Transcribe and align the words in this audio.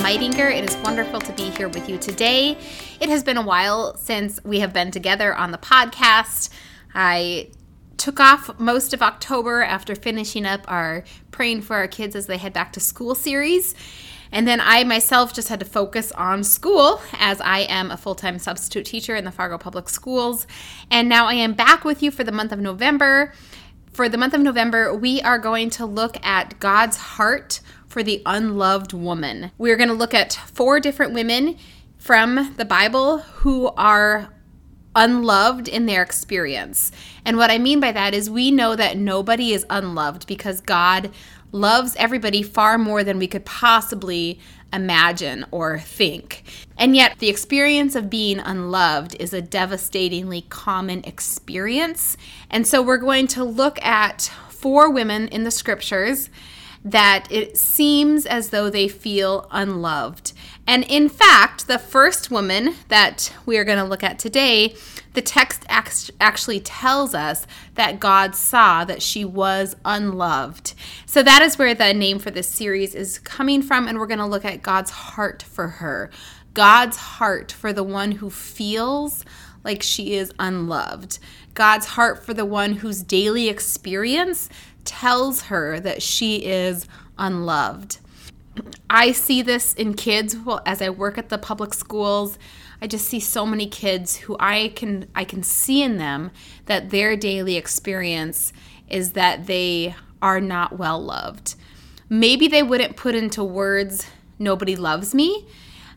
Meitinger. 0.00 0.50
It 0.50 0.64
is 0.64 0.74
wonderful 0.78 1.20
to 1.20 1.32
be 1.34 1.50
here 1.50 1.68
with 1.68 1.86
you 1.86 1.98
today. 1.98 2.56
It 3.00 3.10
has 3.10 3.22
been 3.22 3.36
a 3.36 3.42
while 3.42 3.98
since 3.98 4.42
we 4.44 4.60
have 4.60 4.72
been 4.72 4.90
together 4.90 5.34
on 5.34 5.50
the 5.50 5.58
podcast. 5.58 6.48
I 6.94 7.50
took 7.98 8.18
off 8.18 8.58
most 8.58 8.94
of 8.94 9.02
October 9.02 9.62
after 9.62 9.94
finishing 9.94 10.46
up 10.46 10.64
our 10.68 11.04
Praying 11.32 11.60
for 11.60 11.76
Our 11.76 11.86
Kids 11.86 12.16
as 12.16 12.26
they 12.26 12.38
head 12.38 12.54
back 12.54 12.72
to 12.72 12.80
school 12.80 13.14
series. 13.14 13.74
And 14.32 14.48
then 14.48 14.58
I 14.62 14.84
myself 14.84 15.34
just 15.34 15.48
had 15.48 15.60
to 15.60 15.66
focus 15.66 16.12
on 16.12 16.44
school 16.44 17.02
as 17.18 17.38
I 17.42 17.60
am 17.60 17.90
a 17.90 17.98
full 17.98 18.14
time 18.14 18.38
substitute 18.38 18.86
teacher 18.86 19.16
in 19.16 19.26
the 19.26 19.30
Fargo 19.30 19.58
Public 19.58 19.90
Schools. 19.90 20.46
And 20.90 21.10
now 21.10 21.26
I 21.26 21.34
am 21.34 21.52
back 21.52 21.84
with 21.84 22.02
you 22.02 22.10
for 22.10 22.24
the 22.24 22.32
month 22.32 22.52
of 22.52 22.58
November. 22.58 23.34
For 23.92 24.08
the 24.08 24.16
month 24.16 24.32
of 24.32 24.40
November, 24.40 24.94
we 24.94 25.20
are 25.20 25.38
going 25.38 25.68
to 25.70 25.84
look 25.84 26.16
at 26.24 26.58
God's 26.58 26.96
heart 26.96 27.60
for 27.90 28.04
the 28.04 28.22
unloved 28.24 28.92
woman. 28.92 29.50
We're 29.58 29.76
going 29.76 29.88
to 29.88 29.94
look 29.94 30.14
at 30.14 30.32
four 30.32 30.78
different 30.78 31.12
women 31.12 31.58
from 31.98 32.54
the 32.56 32.64
Bible 32.64 33.18
who 33.18 33.66
are 33.76 34.32
unloved 34.94 35.68
in 35.68 35.86
their 35.86 36.02
experience. 36.02 36.92
And 37.24 37.36
what 37.36 37.50
I 37.50 37.58
mean 37.58 37.80
by 37.80 37.92
that 37.92 38.14
is 38.14 38.30
we 38.30 38.52
know 38.52 38.76
that 38.76 38.96
nobody 38.96 39.52
is 39.52 39.66
unloved 39.68 40.26
because 40.28 40.60
God 40.60 41.10
loves 41.52 41.96
everybody 41.96 42.44
far 42.44 42.78
more 42.78 43.02
than 43.02 43.18
we 43.18 43.26
could 43.26 43.44
possibly 43.44 44.38
imagine 44.72 45.44
or 45.50 45.80
think. 45.80 46.44
And 46.78 46.94
yet, 46.94 47.18
the 47.18 47.28
experience 47.28 47.96
of 47.96 48.08
being 48.08 48.38
unloved 48.38 49.16
is 49.18 49.32
a 49.32 49.42
devastatingly 49.42 50.42
common 50.42 51.02
experience. 51.04 52.16
And 52.50 52.68
so, 52.68 52.80
we're 52.80 52.98
going 52.98 53.26
to 53.28 53.42
look 53.42 53.84
at 53.84 54.30
four 54.48 54.90
women 54.90 55.26
in 55.28 55.42
the 55.42 55.50
scriptures 55.50 56.30
that 56.84 57.26
it 57.30 57.58
seems 57.58 58.24
as 58.24 58.50
though 58.50 58.70
they 58.70 58.88
feel 58.88 59.46
unloved. 59.50 60.32
And 60.66 60.84
in 60.84 61.08
fact, 61.08 61.66
the 61.66 61.78
first 61.78 62.30
woman 62.30 62.74
that 62.88 63.32
we 63.44 63.58
are 63.58 63.64
going 63.64 63.78
to 63.78 63.84
look 63.84 64.02
at 64.02 64.18
today, 64.18 64.74
the 65.12 65.20
text 65.20 65.64
actually 65.68 66.60
tells 66.60 67.14
us 67.14 67.46
that 67.74 68.00
God 68.00 68.34
saw 68.34 68.84
that 68.84 69.02
she 69.02 69.24
was 69.24 69.76
unloved. 69.84 70.74
So 71.04 71.22
that 71.22 71.42
is 71.42 71.58
where 71.58 71.74
the 71.74 71.92
name 71.92 72.18
for 72.18 72.30
this 72.30 72.48
series 72.48 72.94
is 72.94 73.18
coming 73.18 73.62
from, 73.62 73.86
and 73.86 73.98
we're 73.98 74.06
going 74.06 74.18
to 74.18 74.26
look 74.26 74.44
at 74.44 74.62
God's 74.62 74.90
heart 74.90 75.42
for 75.42 75.68
her. 75.68 76.10
God's 76.54 76.96
heart 76.96 77.52
for 77.52 77.72
the 77.72 77.84
one 77.84 78.12
who 78.12 78.30
feels 78.30 79.24
like 79.62 79.82
she 79.82 80.14
is 80.14 80.32
unloved. 80.38 81.18
God's 81.52 81.86
heart 81.86 82.24
for 82.24 82.32
the 82.32 82.46
one 82.46 82.74
whose 82.74 83.02
daily 83.02 83.48
experience 83.48 84.48
tells 84.84 85.42
her 85.42 85.80
that 85.80 86.02
she 86.02 86.44
is 86.44 86.86
unloved. 87.18 87.98
I 88.88 89.12
see 89.12 89.42
this 89.42 89.74
in 89.74 89.94
kids 89.94 90.36
well, 90.36 90.60
as 90.66 90.82
I 90.82 90.90
work 90.90 91.18
at 91.18 91.28
the 91.28 91.38
public 91.38 91.74
schools. 91.74 92.38
I 92.82 92.86
just 92.86 93.06
see 93.06 93.20
so 93.20 93.44
many 93.46 93.66
kids 93.66 94.16
who 94.16 94.36
I 94.40 94.72
can 94.74 95.06
I 95.14 95.24
can 95.24 95.42
see 95.42 95.82
in 95.82 95.98
them 95.98 96.30
that 96.66 96.90
their 96.90 97.16
daily 97.16 97.56
experience 97.56 98.52
is 98.88 99.12
that 99.12 99.46
they 99.46 99.94
are 100.22 100.40
not 100.40 100.78
well 100.78 101.02
loved. 101.02 101.54
Maybe 102.08 102.48
they 102.48 102.62
wouldn't 102.62 102.96
put 102.96 103.14
into 103.14 103.44
words 103.44 104.06
nobody 104.38 104.74
loves 104.74 105.14
me, 105.14 105.46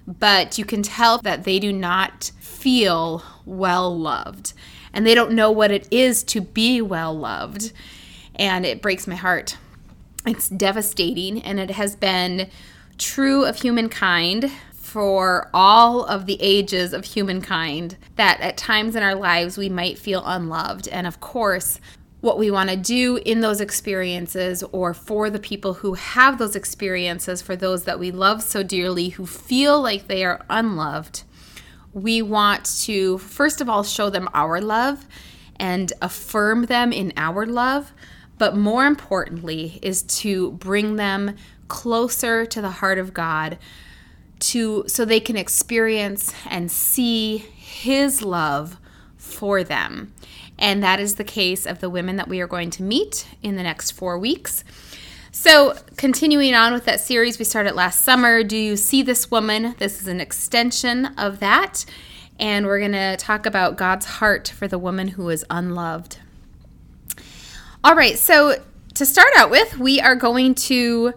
but 0.05 0.57
you 0.57 0.65
can 0.65 0.83
tell 0.83 1.17
that 1.19 1.43
they 1.43 1.59
do 1.59 1.71
not 1.71 2.31
feel 2.39 3.23
well 3.45 3.97
loved 3.97 4.53
and 4.93 5.05
they 5.05 5.15
don't 5.15 5.31
know 5.31 5.51
what 5.51 5.71
it 5.71 5.87
is 5.91 6.23
to 6.23 6.41
be 6.41 6.81
well 6.81 7.17
loved 7.17 7.73
and 8.35 8.66
it 8.66 8.81
breaks 8.81 9.07
my 9.07 9.16
heart. 9.16 9.57
It's 10.25 10.49
devastating, 10.49 11.41
and 11.41 11.59
it 11.59 11.71
has 11.71 11.95
been 11.95 12.49
true 12.97 13.45
of 13.45 13.57
humankind 13.61 14.51
for 14.71 15.49
all 15.53 16.05
of 16.05 16.27
the 16.27 16.38
ages 16.39 16.93
of 16.93 17.03
humankind 17.03 17.97
that 18.16 18.39
at 18.41 18.55
times 18.55 18.95
in 18.95 19.01
our 19.01 19.16
lives 19.16 19.57
we 19.57 19.67
might 19.67 19.97
feel 19.97 20.23
unloved. 20.25 20.88
And 20.88 21.07
of 21.07 21.19
course, 21.19 21.79
what 22.22 22.38
we 22.38 22.51
want 22.51 22.69
to 22.69 22.77
do 22.77 23.17
in 23.17 23.41
those 23.41 23.59
experiences 23.59 24.63
or 24.72 24.93
for 24.93 25.29
the 25.29 25.39
people 25.39 25.73
who 25.73 25.95
have 25.95 26.38
those 26.38 26.55
experiences, 26.55 27.41
for 27.41 27.55
those 27.55 27.83
that 27.83 27.99
we 27.99 28.11
love 28.11 28.41
so 28.41 28.63
dearly 28.63 29.09
who 29.09 29.25
feel 29.25 29.81
like 29.81 30.07
they 30.07 30.23
are 30.23 30.45
unloved, 30.49 31.23
we 31.91 32.22
want 32.22 32.63
to 32.83 33.17
first 33.17 33.61
of 33.61 33.67
all 33.67 33.83
show 33.83 34.09
them 34.09 34.29
our 34.33 34.61
love 34.61 35.05
and 35.57 35.91
affirm 36.01 36.67
them 36.67 36.93
in 36.93 37.11
our 37.17 37.45
love 37.45 37.91
but 38.38 38.55
more 38.55 38.85
importantly 38.85 39.79
is 39.81 40.03
to 40.03 40.51
bring 40.53 40.95
them 40.95 41.35
closer 41.67 42.45
to 42.45 42.61
the 42.61 42.69
heart 42.69 42.97
of 42.97 43.13
God 43.13 43.57
to 44.39 44.83
so 44.88 45.05
they 45.05 45.19
can 45.19 45.38
experience 45.38 46.33
and 46.49 46.72
see 46.72 47.38
his 47.38 48.22
love 48.22 48.77
for 49.17 49.63
them. 49.63 50.13
And 50.59 50.83
that 50.83 50.99
is 50.99 51.16
the 51.16 51.23
case 51.23 51.66
of 51.66 51.79
the 51.79 51.89
women 51.89 52.17
that 52.17 52.27
we 52.27 52.41
are 52.41 52.47
going 52.47 52.69
to 52.72 52.83
meet 52.83 53.27
in 53.41 53.55
the 53.55 53.63
next 53.63 53.91
4 53.91 54.19
weeks. 54.19 54.63
So, 55.31 55.75
continuing 55.97 56.53
on 56.53 56.73
with 56.73 56.85
that 56.85 56.99
series 56.99 57.39
we 57.39 57.45
started 57.45 57.73
last 57.73 58.03
summer, 58.03 58.43
Do 58.43 58.55
You 58.55 58.77
See 58.77 59.01
This 59.01 59.31
Woman? 59.31 59.73
This 59.79 59.99
is 59.99 60.07
an 60.07 60.22
extension 60.22 61.07
of 61.17 61.39
that. 61.39 61.85
And 62.39 62.67
we're 62.67 62.79
going 62.79 62.91
to 62.91 63.17
talk 63.17 63.45
about 63.45 63.77
God's 63.77 64.05
heart 64.05 64.47
for 64.47 64.67
the 64.67 64.77
woman 64.77 65.09
who 65.09 65.29
is 65.29 65.43
unloved. 65.49 66.19
All 67.85 67.95
right, 67.95 68.17
so 68.17 68.63
to 68.94 69.05
start 69.05 69.33
out 69.35 69.49
with, 69.49 69.77
we 69.77 69.99
are 69.99 70.16
going 70.16 70.55
to 70.55 71.13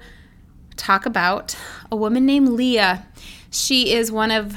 talk 0.75 1.07
about 1.07 1.57
a 1.93 1.97
woman 1.97 2.27
named 2.27 2.49
Leah. 2.49 3.07
She 3.53 3.93
is 3.93 4.11
one 4.11 4.33
of 4.33 4.57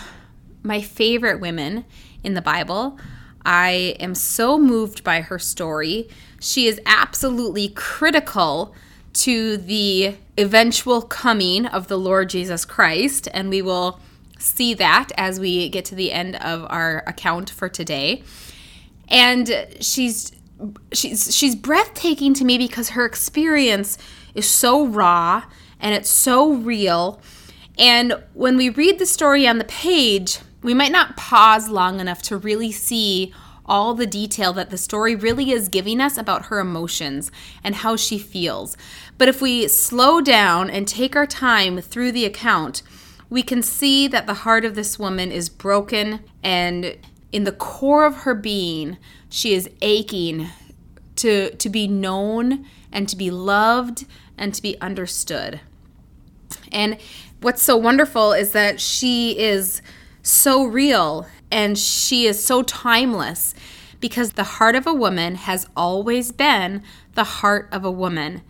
my 0.64 0.82
favorite 0.82 1.40
women 1.40 1.86
in 2.24 2.34
the 2.34 2.42
Bible. 2.42 2.98
I 3.46 3.96
am 4.00 4.16
so 4.16 4.58
moved 4.58 5.04
by 5.04 5.22
her 5.22 5.38
story. 5.38 6.10
She 6.40 6.66
is 6.66 6.82
absolutely 6.84 7.70
critical 7.70 8.74
to 9.14 9.58
the 9.58 10.16
eventual 10.36 11.04
coming 11.04 11.68
of 11.68 11.90
the 11.90 12.00
Lord 12.00 12.32
Jesus 12.32 12.66
Christ, 12.66 13.28
and 13.36 13.52
we 13.52 13.62
will 13.62 14.00
see 14.40 14.74
that 14.74 15.10
as 15.16 15.40
we 15.40 15.70
get 15.70 15.86
to 15.86 15.96
the 15.96 16.12
end 16.12 16.38
of 16.38 16.66
our 16.72 17.04
account 17.06 17.52
for 17.52 17.70
today. 17.70 18.24
And 19.10 19.68
she's 19.80 20.32
she's 20.92 21.36
she's 21.36 21.56
breathtaking 21.56 22.34
to 22.36 22.46
me 22.46 22.58
because 22.58 22.90
her 22.90 23.06
experience 23.06 23.98
is 24.36 24.50
so 24.50 24.86
raw 24.86 25.44
and 25.80 25.96
it's 25.96 26.10
so 26.10 26.54
real. 26.54 27.22
And 27.78 28.22
when 28.34 28.58
we 28.58 28.70
read 28.70 29.00
the 29.00 29.06
story 29.06 29.48
on 29.48 29.58
the 29.58 29.64
page, 29.64 30.40
we 30.62 30.74
might 30.74 30.92
not 30.92 31.16
pause 31.16 31.70
long 31.70 32.00
enough 32.00 32.22
to 32.24 32.38
really 32.38 32.72
see 32.72 33.34
all 33.66 33.94
the 33.94 34.08
detail 34.08 34.52
that 34.54 34.72
the 34.72 34.78
story 34.78 35.16
really 35.16 35.52
is 35.52 35.70
giving 35.70 36.02
us 36.02 36.18
about 36.18 36.48
her 36.48 36.60
emotions 36.60 37.32
and 37.64 37.76
how 37.76 37.96
she 37.96 38.18
feels. 38.18 38.76
But 39.18 39.30
if 39.30 39.42
we 39.42 39.68
slow 39.68 40.22
down 40.22 40.70
and 40.70 40.88
take 40.88 41.16
our 41.16 41.28
time 41.28 41.80
through 41.80 42.12
the 42.12 42.26
account, 42.26 42.82
we 43.30 43.44
can 43.44 43.62
see 43.62 44.08
that 44.08 44.26
the 44.26 44.34
heart 44.34 44.66
of 44.66 44.74
this 44.74 44.98
woman 44.98 45.32
is 45.32 45.50
broken 45.50 46.22
and 46.44 46.98
in 47.32 47.44
the 47.44 47.52
core 47.52 48.06
of 48.06 48.18
her 48.18 48.34
being, 48.34 48.98
she 49.30 49.54
is 49.54 49.70
aching 49.82 50.48
to, 51.18 51.52
to 51.56 51.70
be 51.70 51.88
known 51.88 52.66
and 52.92 53.08
to 53.10 53.16
be 53.16 53.30
loved 53.30 54.06
and 54.38 54.54
to 54.54 54.62
be 54.62 54.80
understood. 54.82 55.60
And 56.72 56.98
what's 57.42 57.62
so 57.62 57.78
wonderful 57.78 58.34
is 58.34 58.52
that 58.54 58.80
she 58.80 59.38
is 59.38 59.82
so 60.24 60.66
real 60.66 61.28
and 61.52 61.78
she 61.78 62.26
is 62.26 62.44
so 62.44 62.64
timeless 62.64 63.54
because 64.00 64.34
the 64.34 64.44
heart 64.44 64.76
of 64.76 64.88
a 64.88 64.94
woman 64.94 65.36
has 65.36 65.68
always 65.76 66.32
been 66.32 66.84
the 67.16 67.24
heart 67.24 67.68
of 67.72 67.84
a 67.84 67.92
woman. 67.92 68.42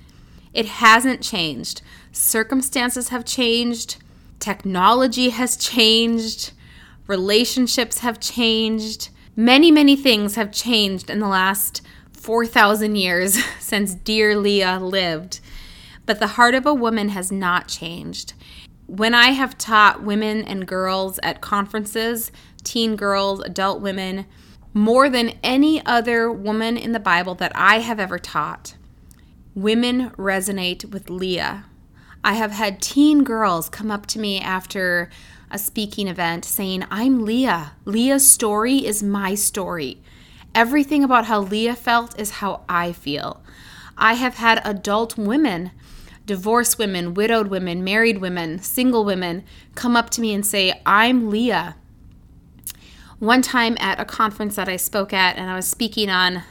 It 0.53 0.65
hasn't 0.65 1.21
changed. 1.21 1.81
Circumstances 2.11 3.09
have 3.09 3.25
changed, 3.25 3.97
technology 4.39 5.29
has 5.29 5.57
changed, 5.57 6.51
relationships 7.09 7.99
have 7.99 8.19
changed. 8.19 9.09
Many, 9.35 9.71
many 9.71 9.95
things 9.95 10.35
have 10.35 10.51
changed 10.51 11.09
in 11.09 11.19
the 11.19 11.27
last 11.27 11.81
4,000 12.13 12.95
years 12.95 13.43
since 13.59 13.95
dear 13.95 14.37
Leah 14.37 14.79
lived. 14.79 15.41
But 16.05 16.19
the 16.19 16.27
heart 16.27 16.55
of 16.55 16.65
a 16.65 16.73
woman 16.73 17.09
has 17.09 17.31
not 17.31 17.67
changed. 17.67 18.33
When 18.85 19.13
I 19.13 19.31
have 19.31 19.57
taught 19.57 20.03
women 20.03 20.43
and 20.43 20.67
girls 20.67 21.19
at 21.21 21.41
conferences, 21.41 22.31
teen 22.63 22.95
girls, 22.95 23.39
adult 23.41 23.81
women, 23.81 24.25
more 24.73 25.09
than 25.09 25.33
any 25.43 25.83
other 25.85 26.31
woman 26.31 26.77
in 26.77 26.91
the 26.91 26.99
Bible 26.99 27.35
that 27.35 27.51
I 27.55 27.79
have 27.79 27.99
ever 27.99 28.19
taught, 28.19 28.75
women 29.55 30.11
resonate 30.11 30.85
with 30.85 31.09
Leah. 31.09 31.65
I 32.23 32.33
have 32.33 32.51
had 32.51 32.81
teen 32.81 33.23
girls 33.23 33.69
come 33.69 33.89
up 33.89 34.05
to 34.07 34.19
me 34.19 34.39
after 34.39 35.09
a 35.51 35.57
speaking 35.57 36.07
event 36.07 36.45
saying, 36.45 36.85
I'm 36.91 37.25
Leah. 37.25 37.73
Leah's 37.85 38.29
story 38.29 38.85
is 38.85 39.01
my 39.01 39.35
story. 39.35 40.01
Everything 40.53 41.03
about 41.03 41.25
how 41.25 41.41
Leah 41.41 41.75
felt 41.75 42.19
is 42.19 42.31
how 42.31 42.61
I 42.67 42.91
feel. 42.91 43.41
I 43.97 44.13
have 44.13 44.35
had 44.35 44.61
adult 44.63 45.17
women 45.17 45.71
divorced 46.29 46.77
women, 46.77 47.15
widowed 47.15 47.47
women, 47.47 47.83
married 47.83 48.19
women, 48.19 48.59
single 48.59 49.03
women 49.03 49.43
come 49.73 49.95
up 49.95 50.11
to 50.11 50.21
me 50.21 50.31
and 50.31 50.45
say, 50.45 50.79
I'm 50.85 51.31
Leah. 51.31 51.75
One 53.17 53.41
time 53.41 53.75
at 53.79 53.99
a 53.99 54.05
conference 54.05 54.55
that 54.55 54.69
I 54.69 54.75
spoke 54.75 55.11
at, 55.11 55.37
and 55.37 55.49
I 55.49 55.55
was 55.55 55.67
speaking 55.67 56.07
on 56.07 56.43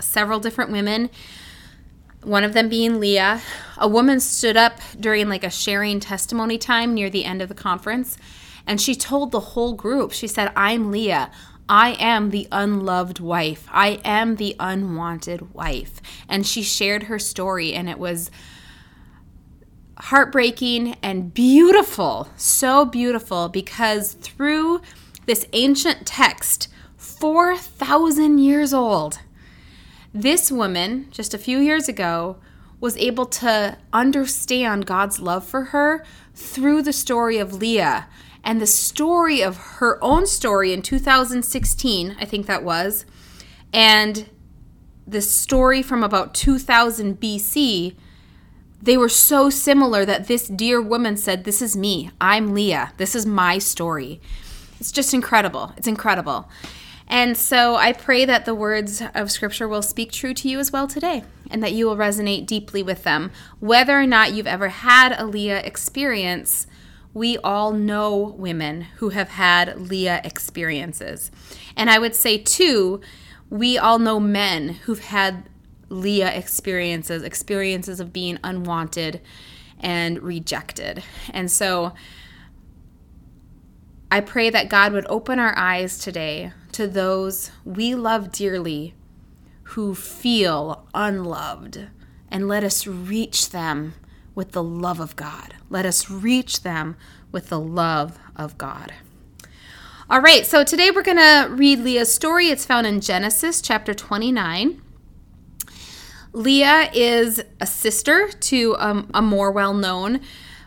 several 0.00 0.40
different 0.40 0.72
women, 0.72 1.08
one 2.26 2.42
of 2.42 2.54
them 2.54 2.68
being 2.68 2.98
Leah, 2.98 3.40
a 3.78 3.86
woman 3.86 4.18
stood 4.18 4.56
up 4.56 4.80
during 4.98 5.28
like 5.28 5.44
a 5.44 5.50
sharing 5.50 6.00
testimony 6.00 6.58
time 6.58 6.92
near 6.92 7.08
the 7.08 7.24
end 7.24 7.40
of 7.40 7.48
the 7.48 7.54
conference, 7.54 8.18
and 8.66 8.80
she 8.80 8.96
told 8.96 9.30
the 9.30 9.40
whole 9.40 9.74
group, 9.74 10.10
she 10.10 10.26
said, 10.26 10.52
I'm 10.56 10.90
Leah. 10.90 11.30
I 11.68 11.96
am 12.00 12.30
the 12.30 12.48
unloved 12.50 13.20
wife. 13.20 13.68
I 13.70 14.00
am 14.04 14.36
the 14.36 14.56
unwanted 14.58 15.54
wife. 15.54 16.00
And 16.28 16.44
she 16.44 16.62
shared 16.62 17.04
her 17.04 17.20
story, 17.20 17.72
and 17.74 17.88
it 17.88 17.98
was 17.98 18.28
heartbreaking 19.98 20.96
and 21.02 21.32
beautiful. 21.32 22.28
So 22.36 22.84
beautiful 22.84 23.48
because 23.48 24.14
through 24.14 24.80
this 25.26 25.46
ancient 25.52 26.06
text, 26.06 26.68
4,000 26.96 28.38
years 28.38 28.74
old, 28.74 29.20
this 30.22 30.50
woman, 30.50 31.08
just 31.10 31.34
a 31.34 31.38
few 31.38 31.58
years 31.58 31.88
ago, 31.88 32.36
was 32.80 32.96
able 32.96 33.26
to 33.26 33.76
understand 33.92 34.86
God's 34.86 35.20
love 35.20 35.44
for 35.44 35.64
her 35.64 36.04
through 36.34 36.82
the 36.82 36.92
story 36.92 37.38
of 37.38 37.54
Leah 37.54 38.06
and 38.46 38.60
the 38.60 38.66
story 38.66 39.42
of 39.42 39.56
her 39.56 40.02
own 40.02 40.24
story 40.24 40.72
in 40.72 40.80
2016, 40.80 42.16
I 42.20 42.24
think 42.24 42.46
that 42.46 42.62
was, 42.62 43.04
and 43.72 44.30
the 45.06 45.20
story 45.20 45.82
from 45.82 46.04
about 46.04 46.32
2000 46.32 47.20
BC, 47.20 47.96
they 48.80 48.96
were 48.96 49.08
so 49.08 49.50
similar 49.50 50.04
that 50.04 50.28
this 50.28 50.46
dear 50.46 50.80
woman 50.80 51.16
said, 51.16 51.42
This 51.42 51.60
is 51.60 51.76
me. 51.76 52.10
I'm 52.20 52.54
Leah. 52.54 52.92
This 52.98 53.16
is 53.16 53.26
my 53.26 53.58
story. 53.58 54.20
It's 54.78 54.92
just 54.92 55.12
incredible. 55.12 55.72
It's 55.76 55.88
incredible. 55.88 56.48
And 57.08 57.36
so 57.36 57.76
I 57.76 57.92
pray 57.92 58.24
that 58.24 58.44
the 58.44 58.54
words 58.54 59.02
of 59.14 59.30
Scripture 59.30 59.68
will 59.68 59.82
speak 59.82 60.10
true 60.10 60.34
to 60.34 60.48
you 60.48 60.58
as 60.58 60.72
well 60.72 60.88
today 60.88 61.22
and 61.50 61.62
that 61.62 61.72
you 61.72 61.86
will 61.86 61.96
resonate 61.96 62.46
deeply 62.46 62.82
with 62.82 63.04
them. 63.04 63.30
Whether 63.60 63.98
or 63.98 64.06
not 64.06 64.32
you've 64.32 64.46
ever 64.46 64.68
had 64.68 65.18
a 65.18 65.24
Leah 65.24 65.60
experience, 65.60 66.66
we 67.14 67.38
all 67.38 67.72
know 67.72 68.34
women 68.36 68.82
who 68.96 69.10
have 69.10 69.30
had 69.30 69.80
Leah 69.88 70.20
experiences. 70.24 71.30
And 71.76 71.88
I 71.88 71.98
would 71.98 72.14
say, 72.14 72.38
too, 72.38 73.00
we 73.48 73.78
all 73.78 73.98
know 73.98 74.18
men 74.18 74.70
who've 74.70 75.04
had 75.04 75.48
Leah 75.88 76.36
experiences, 76.36 77.22
experiences 77.22 78.00
of 78.00 78.12
being 78.12 78.38
unwanted 78.42 79.20
and 79.78 80.22
rejected. 80.22 81.04
And 81.30 81.50
so 81.50 81.94
I 84.10 84.20
pray 84.20 84.50
that 84.50 84.68
God 84.68 84.92
would 84.92 85.06
open 85.08 85.38
our 85.38 85.56
eyes 85.56 85.98
today 85.98 86.52
to 86.76 86.86
those 86.86 87.50
we 87.64 87.94
love 87.94 88.30
dearly 88.30 88.92
who 89.62 89.94
feel 89.94 90.86
unloved 90.92 91.88
and 92.30 92.46
let 92.48 92.62
us 92.62 92.86
reach 92.86 93.48
them 93.48 93.94
with 94.34 94.52
the 94.52 94.62
love 94.62 95.00
of 95.00 95.16
God. 95.16 95.54
Let 95.70 95.86
us 95.86 96.10
reach 96.10 96.64
them 96.64 96.98
with 97.32 97.48
the 97.48 97.58
love 97.58 98.18
of 98.36 98.58
God. 98.58 98.92
All 100.10 100.20
right, 100.20 100.44
so 100.44 100.64
today 100.64 100.90
we're 100.90 101.02
going 101.02 101.16
to 101.16 101.48
read 101.50 101.78
Leah's 101.78 102.12
story. 102.12 102.48
It's 102.48 102.66
found 102.66 102.86
in 102.86 103.00
Genesis 103.00 103.62
chapter 103.62 103.94
29. 103.94 104.82
Leah 106.34 106.90
is 106.92 107.42
a 107.58 107.66
sister 107.66 108.28
to 108.28 108.76
um, 108.76 109.08
a 109.14 109.22
more 109.22 109.50
well 109.50 109.72
known 109.72 110.20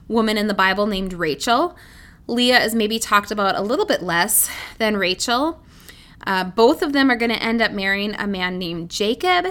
woman 0.08 0.40
in 0.40 0.48
the 0.48 0.56
Bible 0.56 0.88
named 0.88 1.14
Rachel. 1.14 1.78
Leah 2.26 2.62
is 2.62 2.74
maybe 2.74 2.98
talked 2.98 3.30
about 3.30 3.56
a 3.56 3.62
little 3.62 3.86
bit 3.86 4.02
less 4.02 4.50
than 4.80 4.98
Rachel. 4.98 5.62
Uh, 6.26 6.44
both 6.44 6.82
of 6.82 6.94
them 6.94 7.10
are 7.10 7.16
going 7.16 7.32
to 7.32 7.42
end 7.42 7.62
up 7.62 7.72
marrying 7.72 8.16
a 8.16 8.28
man 8.28 8.58
named 8.58 8.90
Jacob. 8.90 9.48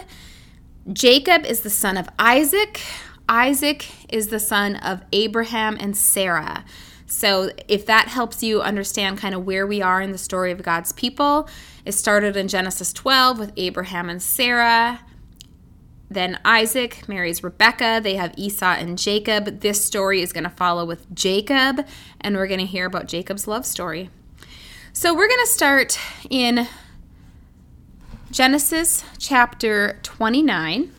Jacob 0.92 1.44
is 1.44 1.60
the 1.60 1.70
son 1.70 1.96
of 1.96 2.08
Isaac. 2.18 2.80
Isaac 3.28 3.86
is 4.08 4.28
the 4.28 4.40
son 4.40 4.76
of 4.76 5.02
Abraham 5.12 5.76
and 5.78 5.96
Sarah. 5.96 6.64
So, 7.06 7.50
if 7.68 7.86
that 7.86 8.08
helps 8.08 8.42
you 8.42 8.60
understand 8.60 9.16
kind 9.16 9.34
of 9.34 9.46
where 9.46 9.66
we 9.66 9.80
are 9.80 10.02
in 10.02 10.12
the 10.12 10.18
story 10.18 10.52
of 10.52 10.62
God's 10.62 10.92
people, 10.92 11.48
it 11.86 11.92
started 11.92 12.36
in 12.36 12.48
Genesis 12.48 12.92
12 12.92 13.38
with 13.38 13.52
Abraham 13.56 14.10
and 14.10 14.22
Sarah. 14.22 15.00
Then 16.10 16.38
Isaac 16.44 17.08
marries 17.08 17.42
Rebecca. 17.42 18.00
They 18.02 18.16
have 18.16 18.34
Esau 18.36 18.74
and 18.78 18.98
Jacob. 18.98 19.60
This 19.60 19.82
story 19.82 20.22
is 20.22 20.32
going 20.32 20.44
to 20.44 20.50
follow 20.50 20.84
with 20.84 21.14
Jacob, 21.14 21.86
and 22.20 22.36
we're 22.36 22.46
going 22.46 22.60
to 22.60 22.66
hear 22.66 22.86
about 22.86 23.08
Jacob's 23.08 23.46
love 23.46 23.64
story. 23.64 24.10
So, 25.00 25.14
we're 25.14 25.28
going 25.28 25.44
to 25.44 25.52
start 25.52 25.96
in 26.28 26.66
Genesis 28.32 29.04
chapter 29.16 30.00
29. 30.02 30.92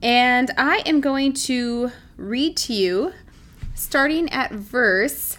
And 0.00 0.50
I 0.56 0.76
am 0.86 1.02
going 1.02 1.34
to 1.34 1.92
read 2.16 2.56
to 2.56 2.72
you 2.72 3.12
starting 3.74 4.30
at 4.30 4.52
verse 4.52 5.36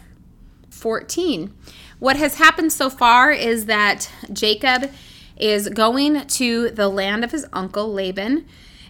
14. 0.70 1.52
What 1.98 2.18
has 2.18 2.36
happened 2.36 2.72
so 2.72 2.88
far 2.88 3.32
is 3.32 3.66
that 3.66 4.08
Jacob 4.32 4.92
is 5.38 5.70
going 5.70 6.28
to 6.28 6.70
the 6.70 6.88
land 6.88 7.24
of 7.24 7.32
his 7.32 7.48
uncle 7.52 7.92
Laban 7.92 8.46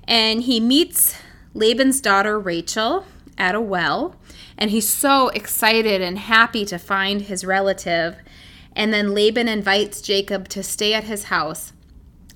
and 0.05 0.41
he 0.41 0.59
meets 0.59 1.15
Laban's 1.53 2.01
daughter 2.01 2.37
Rachel 2.37 3.05
at 3.37 3.55
a 3.55 3.61
well 3.61 4.17
and 4.61 4.69
he's 4.69 4.87
so 4.87 5.29
excited 5.29 6.01
and 6.01 6.17
happy 6.17 6.63
to 6.65 6.77
find 6.77 7.23
his 7.23 7.43
relative 7.43 8.15
and 8.73 8.93
then 8.93 9.13
Laban 9.13 9.49
invites 9.49 10.01
Jacob 10.01 10.47
to 10.49 10.63
stay 10.63 10.93
at 10.93 11.03
his 11.03 11.25
house 11.25 11.73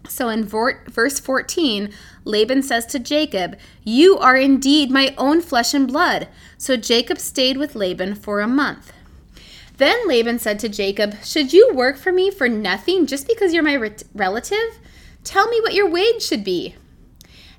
so 0.10 0.30
in 0.30 0.46
verse 0.46 1.20
14, 1.20 1.92
Laban 2.24 2.64
says 2.64 2.86
to 2.88 3.00
Jacob, 3.00 3.58
You 3.84 4.18
are 4.18 4.38
indeed 4.38 4.92
my 4.92 5.14
own 5.18 5.42
flesh 5.42 5.74
and 5.74 5.88
blood. 5.88 6.28
So 6.58 6.78
Jacob 6.78 7.20
stayed 7.20 7.58
with 7.58 7.76
Laban 7.76 8.16
for 8.16 8.40
a 8.40 8.48
month. 8.48 8.92
Then 9.78 10.08
Laban 10.08 10.40
said 10.40 10.60
to 10.60 10.70
Jacob, 10.70 11.16
Should 11.24 11.54
you 11.54 11.72
work 11.74 11.98
for 11.98 12.12
me 12.12 12.32
for 12.32 12.48
nothing 12.48 13.06
just 13.06 13.28
because 13.28 13.54
you're 13.54 13.64
my 13.64 13.74
re- 13.74 13.96
relative? 14.14 14.80
Tell 15.24 15.48
me 15.50 15.60
what 15.62 15.74
your 15.74 15.90
wage 15.90 16.22
should 16.22 16.44
be. 16.44 16.76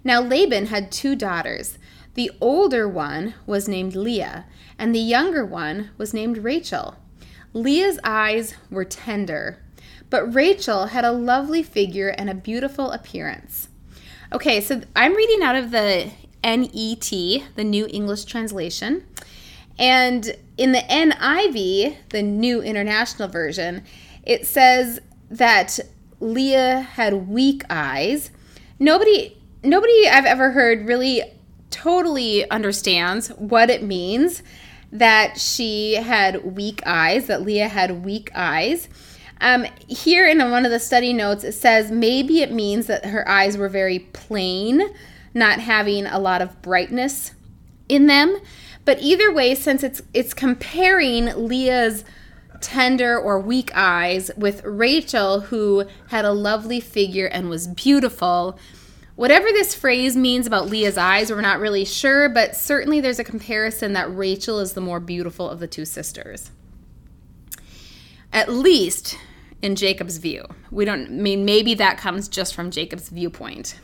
Now 0.04 0.20
Laban 0.20 0.66
had 0.66 0.92
two 0.92 1.16
daughters. 1.16 1.78
The 2.14 2.30
older 2.40 2.88
one 2.88 3.34
was 3.44 3.68
named 3.68 3.94
Leah, 3.94 4.46
and 4.78 4.94
the 4.94 5.00
younger 5.00 5.44
one 5.44 5.90
was 5.98 6.14
named 6.14 6.38
Rachel. 6.38 6.96
Leah's 7.52 7.98
eyes 8.04 8.54
were 8.70 8.84
tender 8.84 9.62
but 10.10 10.34
Rachel 10.34 10.86
had 10.86 11.04
a 11.04 11.12
lovely 11.12 11.62
figure 11.62 12.08
and 12.08 12.30
a 12.30 12.34
beautiful 12.34 12.90
appearance. 12.90 13.68
Okay, 14.32 14.60
so 14.60 14.82
I'm 14.94 15.14
reading 15.14 15.42
out 15.42 15.56
of 15.56 15.70
the 15.70 16.10
NET, 16.44 17.10
the 17.56 17.64
New 17.64 17.86
English 17.90 18.24
Translation. 18.24 19.04
And 19.78 20.36
in 20.56 20.72
the 20.72 20.78
NIV, 20.78 21.96
the 22.10 22.22
New 22.22 22.62
International 22.62 23.28
Version, 23.28 23.84
it 24.22 24.46
says 24.46 25.00
that 25.30 25.78
Leah 26.20 26.80
had 26.80 27.28
weak 27.28 27.62
eyes. 27.68 28.30
Nobody 28.78 29.36
nobody 29.62 30.08
I've 30.08 30.24
ever 30.24 30.52
heard 30.52 30.86
really 30.86 31.22
totally 31.70 32.48
understands 32.50 33.28
what 33.30 33.68
it 33.68 33.82
means 33.82 34.42
that 34.98 35.38
she 35.38 35.94
had 35.94 36.56
weak 36.56 36.82
eyes, 36.86 37.26
that 37.26 37.42
Leah 37.42 37.68
had 37.68 38.04
weak 38.04 38.30
eyes. 38.34 38.88
Um, 39.40 39.66
here 39.86 40.26
in 40.26 40.38
one 40.50 40.64
of 40.64 40.70
the 40.70 40.80
study 40.80 41.12
notes, 41.12 41.44
it 41.44 41.52
says 41.52 41.90
maybe 41.90 42.40
it 42.40 42.52
means 42.52 42.86
that 42.86 43.06
her 43.06 43.28
eyes 43.28 43.58
were 43.58 43.68
very 43.68 43.98
plain, 43.98 44.82
not 45.34 45.60
having 45.60 46.06
a 46.06 46.18
lot 46.18 46.40
of 46.40 46.62
brightness 46.62 47.32
in 47.88 48.06
them. 48.06 48.38
But 48.84 49.00
either 49.00 49.32
way, 49.32 49.54
since 49.54 49.82
it's 49.82 50.00
it's 50.14 50.32
comparing 50.32 51.26
Leah's 51.46 52.04
tender 52.60 53.18
or 53.18 53.38
weak 53.38 53.70
eyes 53.74 54.30
with 54.36 54.64
Rachel, 54.64 55.40
who 55.40 55.84
had 56.08 56.24
a 56.24 56.32
lovely 56.32 56.80
figure 56.80 57.26
and 57.26 57.50
was 57.50 57.66
beautiful. 57.66 58.58
Whatever 59.16 59.46
this 59.46 59.74
phrase 59.74 60.16
means 60.16 60.46
about 60.46 60.68
Leah's 60.68 60.96
eyes, 60.96 61.30
we're 61.30 61.40
not 61.40 61.58
really 61.58 61.84
sure, 61.84 62.28
but 62.28 62.54
certainly 62.54 63.00
there's 63.00 63.18
a 63.18 63.24
comparison 63.24 63.94
that 63.94 64.14
Rachel 64.14 64.60
is 64.60 64.74
the 64.74 64.80
more 64.80 65.00
beautiful 65.00 65.48
of 65.48 65.58
the 65.58 65.66
two 65.66 65.84
sisters 65.84 66.50
at 68.36 68.50
least 68.50 69.18
in 69.62 69.74
Jacob's 69.74 70.18
view. 70.18 70.44
We 70.70 70.84
don't 70.84 71.06
I 71.06 71.08
mean 71.08 71.44
maybe 71.44 71.74
that 71.74 71.98
comes 71.98 72.28
just 72.28 72.54
from 72.54 72.70
Jacob's 72.70 73.08
viewpoint. 73.08 73.80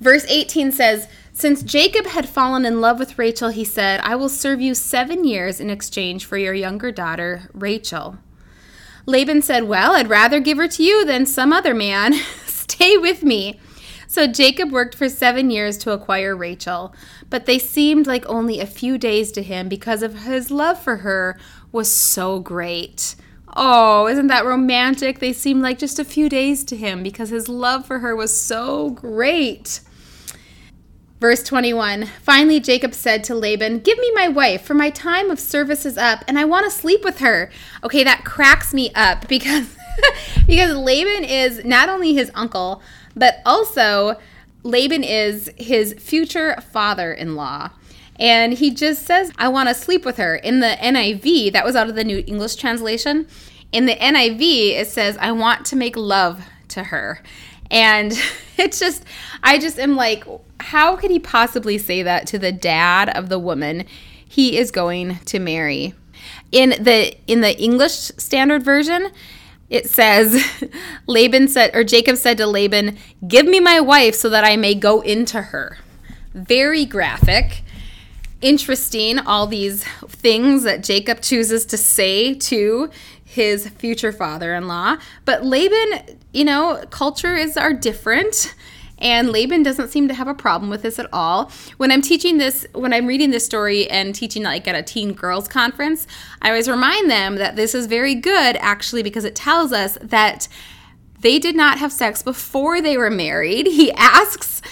Verse 0.00 0.24
18 0.26 0.72
says, 0.72 1.06
Since 1.32 1.62
Jacob 1.62 2.06
had 2.06 2.28
fallen 2.28 2.64
in 2.64 2.80
love 2.80 2.98
with 2.98 3.18
Rachel, 3.18 3.50
he 3.50 3.62
said, 3.64 4.00
I 4.00 4.16
will 4.16 4.30
serve 4.30 4.60
you 4.60 4.74
seven 4.74 5.24
years 5.24 5.60
in 5.60 5.70
exchange 5.70 6.24
for 6.24 6.36
your 6.36 6.54
younger 6.54 6.90
daughter, 6.90 7.42
Rachel. 7.52 8.18
Laban 9.06 9.42
said, 9.42 9.64
Well, 9.64 9.92
I'd 9.92 10.08
rather 10.08 10.40
give 10.40 10.58
her 10.58 10.66
to 10.66 10.82
you 10.82 11.04
than 11.04 11.26
some 11.26 11.52
other 11.52 11.74
man. 11.74 12.14
Stay 12.46 12.96
with 12.96 13.22
me. 13.22 13.60
So 14.12 14.26
Jacob 14.26 14.72
worked 14.72 14.94
for 14.94 15.08
seven 15.08 15.50
years 15.50 15.78
to 15.78 15.92
acquire 15.92 16.36
Rachel, 16.36 16.94
but 17.30 17.46
they 17.46 17.58
seemed 17.58 18.06
like 18.06 18.26
only 18.28 18.60
a 18.60 18.66
few 18.66 18.98
days 18.98 19.32
to 19.32 19.42
him 19.42 19.70
because 19.70 20.02
of 20.02 20.24
his 20.24 20.50
love 20.50 20.78
for 20.78 20.98
her 20.98 21.38
was 21.72 21.90
so 21.90 22.38
great. 22.38 23.16
Oh, 23.56 24.06
isn't 24.08 24.26
that 24.26 24.44
romantic? 24.44 25.18
They 25.18 25.32
seemed 25.32 25.62
like 25.62 25.78
just 25.78 25.98
a 25.98 26.04
few 26.04 26.28
days 26.28 26.62
to 26.64 26.76
him 26.76 27.02
because 27.02 27.30
his 27.30 27.48
love 27.48 27.86
for 27.86 28.00
her 28.00 28.14
was 28.14 28.38
so 28.38 28.90
great. 28.90 29.80
Verse 31.18 31.42
21 31.42 32.04
Finally, 32.20 32.60
Jacob 32.60 32.92
said 32.92 33.24
to 33.24 33.34
Laban, 33.34 33.78
Give 33.78 33.96
me 33.96 34.12
my 34.14 34.28
wife, 34.28 34.60
for 34.60 34.74
my 34.74 34.90
time 34.90 35.30
of 35.30 35.40
service 35.40 35.86
is 35.86 35.96
up, 35.96 36.22
and 36.28 36.38
I 36.38 36.44
want 36.44 36.66
to 36.66 36.70
sleep 36.70 37.02
with 37.02 37.20
her. 37.20 37.50
Okay, 37.82 38.04
that 38.04 38.26
cracks 38.26 38.74
me 38.74 38.92
up 38.94 39.26
because, 39.26 39.74
because 40.46 40.76
Laban 40.76 41.24
is 41.24 41.64
not 41.64 41.88
only 41.88 42.12
his 42.12 42.30
uncle, 42.34 42.82
but 43.16 43.40
also 43.44 44.16
Laban 44.62 45.02
is 45.02 45.50
his 45.56 45.94
future 45.98 46.60
father 46.60 47.12
in 47.12 47.34
law. 47.34 47.70
And 48.16 48.52
he 48.52 48.70
just 48.72 49.04
says, 49.04 49.32
I 49.38 49.48
want 49.48 49.68
to 49.68 49.74
sleep 49.74 50.04
with 50.04 50.18
her. 50.18 50.36
In 50.36 50.60
the 50.60 50.76
NIV, 50.78 51.52
that 51.52 51.64
was 51.64 51.74
out 51.74 51.88
of 51.88 51.94
the 51.94 52.04
New 52.04 52.22
English 52.26 52.56
translation. 52.56 53.26
In 53.72 53.86
the 53.86 53.96
NIV, 53.96 54.80
it 54.80 54.88
says, 54.88 55.16
I 55.18 55.32
want 55.32 55.66
to 55.66 55.76
make 55.76 55.96
love 55.96 56.44
to 56.68 56.84
her. 56.84 57.22
And 57.70 58.12
it's 58.58 58.78
just, 58.78 59.04
I 59.42 59.58
just 59.58 59.78
am 59.78 59.96
like, 59.96 60.24
how 60.60 60.96
could 60.96 61.10
he 61.10 61.18
possibly 61.18 61.78
say 61.78 62.02
that 62.02 62.26
to 62.28 62.38
the 62.38 62.52
dad 62.52 63.08
of 63.16 63.28
the 63.28 63.38
woman 63.38 63.86
he 64.28 64.56
is 64.58 64.70
going 64.70 65.16
to 65.16 65.38
marry? 65.40 65.94
In 66.52 66.70
the 66.70 67.16
in 67.26 67.40
the 67.40 67.58
English 67.58 67.92
Standard 67.92 68.62
Version, 68.62 69.10
it 69.72 69.88
says 69.88 70.44
Laban 71.06 71.48
said 71.48 71.74
or 71.74 71.82
Jacob 71.82 72.16
said 72.18 72.36
to 72.36 72.46
Laban, 72.46 72.98
"Give 73.26 73.46
me 73.46 73.58
my 73.58 73.80
wife 73.80 74.14
so 74.14 74.28
that 74.28 74.44
I 74.44 74.56
may 74.56 74.74
go 74.74 75.00
into 75.00 75.40
her." 75.40 75.78
Very 76.34 76.84
graphic. 76.84 77.62
Interesting 78.40 79.18
all 79.18 79.46
these 79.46 79.84
things 80.08 80.64
that 80.64 80.82
Jacob 80.82 81.20
chooses 81.22 81.64
to 81.66 81.76
say 81.76 82.34
to 82.34 82.90
his 83.24 83.68
future 83.68 84.12
father-in-law. 84.12 84.96
But 85.24 85.44
Laban, 85.44 86.18
you 86.32 86.44
know, 86.44 86.84
culture 86.90 87.34
is 87.34 87.56
are 87.56 87.72
different. 87.72 88.54
And 89.02 89.30
Laban 89.30 89.64
doesn't 89.64 89.88
seem 89.88 90.06
to 90.08 90.14
have 90.14 90.28
a 90.28 90.34
problem 90.34 90.70
with 90.70 90.82
this 90.82 90.98
at 90.98 91.08
all. 91.12 91.50
When 91.76 91.90
I'm 91.90 92.00
teaching 92.00 92.38
this, 92.38 92.66
when 92.72 92.92
I'm 92.92 93.06
reading 93.06 93.32
this 93.32 93.44
story 93.44 93.90
and 93.90 94.14
teaching 94.14 94.44
like 94.44 94.66
at 94.68 94.76
a 94.76 94.82
teen 94.82 95.12
girls 95.12 95.48
conference, 95.48 96.06
I 96.40 96.48
always 96.48 96.68
remind 96.68 97.10
them 97.10 97.34
that 97.34 97.56
this 97.56 97.74
is 97.74 97.86
very 97.86 98.14
good 98.14 98.56
actually 98.60 99.02
because 99.02 99.24
it 99.24 99.34
tells 99.34 99.72
us 99.72 99.98
that 100.00 100.46
they 101.20 101.38
did 101.40 101.56
not 101.56 101.78
have 101.78 101.92
sex 101.92 102.22
before 102.22 102.80
they 102.80 102.96
were 102.96 103.10
married. 103.10 103.66
He 103.66 103.92
asks 103.92 104.62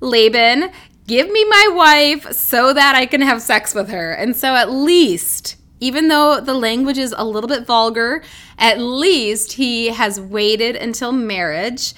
Laban, 0.00 0.70
Give 1.06 1.30
me 1.30 1.42
my 1.46 1.68
wife 1.72 2.32
so 2.32 2.74
that 2.74 2.94
I 2.94 3.06
can 3.06 3.22
have 3.22 3.40
sex 3.40 3.74
with 3.74 3.88
her. 3.88 4.12
And 4.12 4.36
so 4.36 4.54
at 4.54 4.70
least 4.70 5.56
even 5.80 6.08
though 6.08 6.40
the 6.40 6.54
language 6.54 6.98
is 6.98 7.14
a 7.16 7.24
little 7.24 7.48
bit 7.48 7.64
vulgar, 7.64 8.22
at 8.58 8.80
least 8.80 9.52
he 9.52 9.88
has 9.88 10.20
waited 10.20 10.76
until 10.76 11.12
marriage 11.12 11.94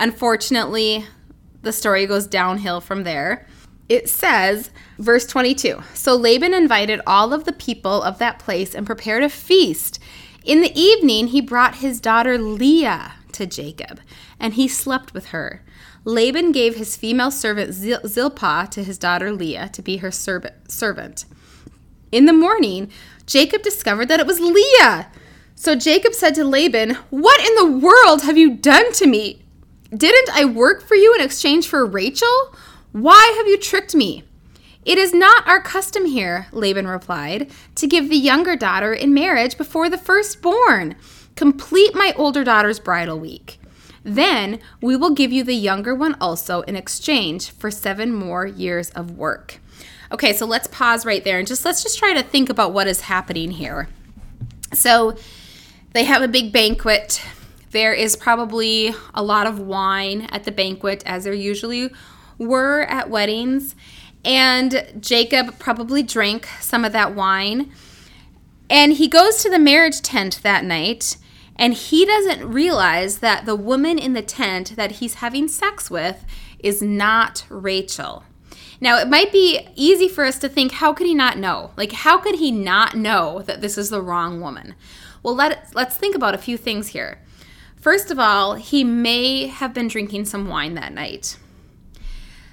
Unfortunately, 0.00 1.04
the 1.62 1.72
story 1.72 2.06
goes 2.06 2.26
downhill 2.26 2.80
from 2.80 3.04
there. 3.04 3.46
It 3.88 4.08
says, 4.08 4.70
verse 4.98 5.26
22 5.26 5.82
So 5.94 6.16
Laban 6.16 6.54
invited 6.54 7.00
all 7.06 7.32
of 7.32 7.44
the 7.44 7.52
people 7.52 8.02
of 8.02 8.18
that 8.18 8.38
place 8.38 8.74
and 8.74 8.86
prepared 8.86 9.22
a 9.22 9.28
feast. 9.28 9.98
In 10.44 10.60
the 10.60 10.78
evening, 10.78 11.28
he 11.28 11.40
brought 11.40 11.76
his 11.76 12.00
daughter 12.00 12.36
Leah 12.38 13.14
to 13.32 13.46
Jacob, 13.46 14.00
and 14.40 14.54
he 14.54 14.66
slept 14.66 15.14
with 15.14 15.26
her. 15.26 15.62
Laban 16.04 16.52
gave 16.52 16.76
his 16.76 16.96
female 16.96 17.30
servant 17.30 17.72
Zil- 17.74 18.06
Zilpah 18.06 18.68
to 18.70 18.82
his 18.82 18.98
daughter 18.98 19.30
Leah 19.30 19.68
to 19.72 19.82
be 19.82 19.98
her 19.98 20.10
servant. 20.10 21.24
In 22.10 22.26
the 22.26 22.32
morning, 22.32 22.90
Jacob 23.26 23.62
discovered 23.62 24.08
that 24.08 24.20
it 24.20 24.26
was 24.26 24.40
Leah. 24.40 25.08
So 25.54 25.76
Jacob 25.76 26.12
said 26.12 26.34
to 26.34 26.44
Laban, 26.44 26.96
What 27.10 27.40
in 27.40 27.54
the 27.54 27.78
world 27.78 28.22
have 28.22 28.36
you 28.36 28.54
done 28.54 28.92
to 28.94 29.06
me? 29.06 29.41
Didn't 29.94 30.30
I 30.30 30.46
work 30.46 30.82
for 30.82 30.94
you 30.94 31.14
in 31.14 31.20
exchange 31.20 31.68
for 31.68 31.84
Rachel? 31.84 32.56
Why 32.92 33.34
have 33.36 33.46
you 33.46 33.58
tricked 33.58 33.94
me? 33.94 34.24
It 34.86 34.96
is 34.96 35.12
not 35.12 35.46
our 35.46 35.60
custom 35.60 36.06
here, 36.06 36.46
Laban 36.50 36.88
replied, 36.88 37.50
to 37.74 37.86
give 37.86 38.08
the 38.08 38.16
younger 38.16 38.56
daughter 38.56 38.94
in 38.94 39.12
marriage 39.12 39.58
before 39.58 39.90
the 39.90 39.98
firstborn. 39.98 40.96
Complete 41.36 41.94
my 41.94 42.14
older 42.16 42.42
daughter's 42.42 42.80
bridal 42.80 43.18
week. 43.18 43.60
Then 44.02 44.60
we 44.80 44.96
will 44.96 45.10
give 45.10 45.30
you 45.30 45.44
the 45.44 45.54
younger 45.54 45.94
one 45.94 46.16
also 46.20 46.62
in 46.62 46.74
exchange 46.74 47.50
for 47.50 47.70
seven 47.70 48.14
more 48.14 48.46
years 48.46 48.90
of 48.90 49.12
work. 49.12 49.60
Okay, 50.10 50.32
so 50.32 50.46
let's 50.46 50.66
pause 50.68 51.06
right 51.06 51.22
there 51.22 51.38
and 51.38 51.46
just 51.46 51.64
let's 51.64 51.82
just 51.82 51.98
try 51.98 52.14
to 52.14 52.22
think 52.22 52.48
about 52.48 52.72
what 52.72 52.88
is 52.88 53.02
happening 53.02 53.50
here. 53.50 53.88
So 54.72 55.16
they 55.92 56.04
have 56.04 56.22
a 56.22 56.28
big 56.28 56.50
banquet 56.50 57.22
there 57.72 57.92
is 57.92 58.16
probably 58.16 58.94
a 59.14 59.22
lot 59.22 59.46
of 59.46 59.58
wine 59.58 60.28
at 60.30 60.44
the 60.44 60.52
banquet, 60.52 61.02
as 61.04 61.24
there 61.24 61.34
usually 61.34 61.90
were 62.38 62.82
at 62.82 63.10
weddings. 63.10 63.74
And 64.24 64.92
Jacob 65.00 65.58
probably 65.58 66.02
drank 66.02 66.46
some 66.60 66.84
of 66.84 66.92
that 66.92 67.14
wine. 67.14 67.72
And 68.70 68.94
he 68.94 69.08
goes 69.08 69.42
to 69.42 69.50
the 69.50 69.58
marriage 69.58 70.00
tent 70.00 70.40
that 70.42 70.64
night, 70.64 71.16
and 71.56 71.74
he 71.74 72.06
doesn't 72.06 72.50
realize 72.50 73.18
that 73.18 73.44
the 73.44 73.56
woman 73.56 73.98
in 73.98 74.12
the 74.12 74.22
tent 74.22 74.76
that 74.76 74.92
he's 74.92 75.14
having 75.14 75.48
sex 75.48 75.90
with 75.90 76.24
is 76.58 76.80
not 76.80 77.44
Rachel. 77.48 78.24
Now, 78.80 78.98
it 78.98 79.08
might 79.08 79.30
be 79.30 79.68
easy 79.76 80.08
for 80.08 80.24
us 80.24 80.38
to 80.40 80.48
think, 80.48 80.72
how 80.72 80.92
could 80.92 81.06
he 81.06 81.14
not 81.14 81.38
know? 81.38 81.70
Like, 81.76 81.92
how 81.92 82.18
could 82.18 82.36
he 82.36 82.50
not 82.50 82.96
know 82.96 83.42
that 83.42 83.60
this 83.60 83.78
is 83.78 83.90
the 83.90 84.02
wrong 84.02 84.40
woman? 84.40 84.74
Well, 85.22 85.34
let, 85.34 85.68
let's 85.74 85.96
think 85.96 86.16
about 86.16 86.34
a 86.34 86.38
few 86.38 86.56
things 86.56 86.88
here. 86.88 87.18
First 87.82 88.12
of 88.12 88.18
all, 88.20 88.54
he 88.54 88.84
may 88.84 89.48
have 89.48 89.74
been 89.74 89.88
drinking 89.88 90.26
some 90.26 90.46
wine 90.46 90.74
that 90.74 90.92
night. 90.92 91.36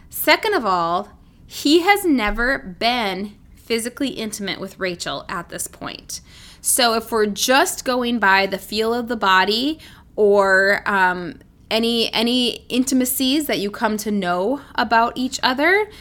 Second 0.09 0.55
of 0.55 0.65
all, 0.65 1.11
he 1.45 1.81
has 1.81 2.03
never 2.03 2.57
been 2.57 3.35
physically 3.55 4.09
intimate 4.09 4.59
with 4.59 4.79
Rachel 4.79 5.25
at 5.29 5.49
this 5.49 5.67
point. 5.67 6.21
So 6.61 6.95
if 6.95 7.11
we're 7.11 7.27
just 7.27 7.85
going 7.85 8.17
by 8.17 8.47
the 8.47 8.57
feel 8.57 8.91
of 8.91 9.07
the 9.07 9.15
body 9.15 9.77
or 10.15 10.81
um, 10.87 11.37
any 11.69 12.11
any 12.11 12.65
intimacies 12.67 13.45
that 13.45 13.59
you 13.59 13.69
come 13.69 13.97
to 13.97 14.09
know 14.09 14.61
about 14.73 15.15
each 15.15 15.39
other 15.43 15.91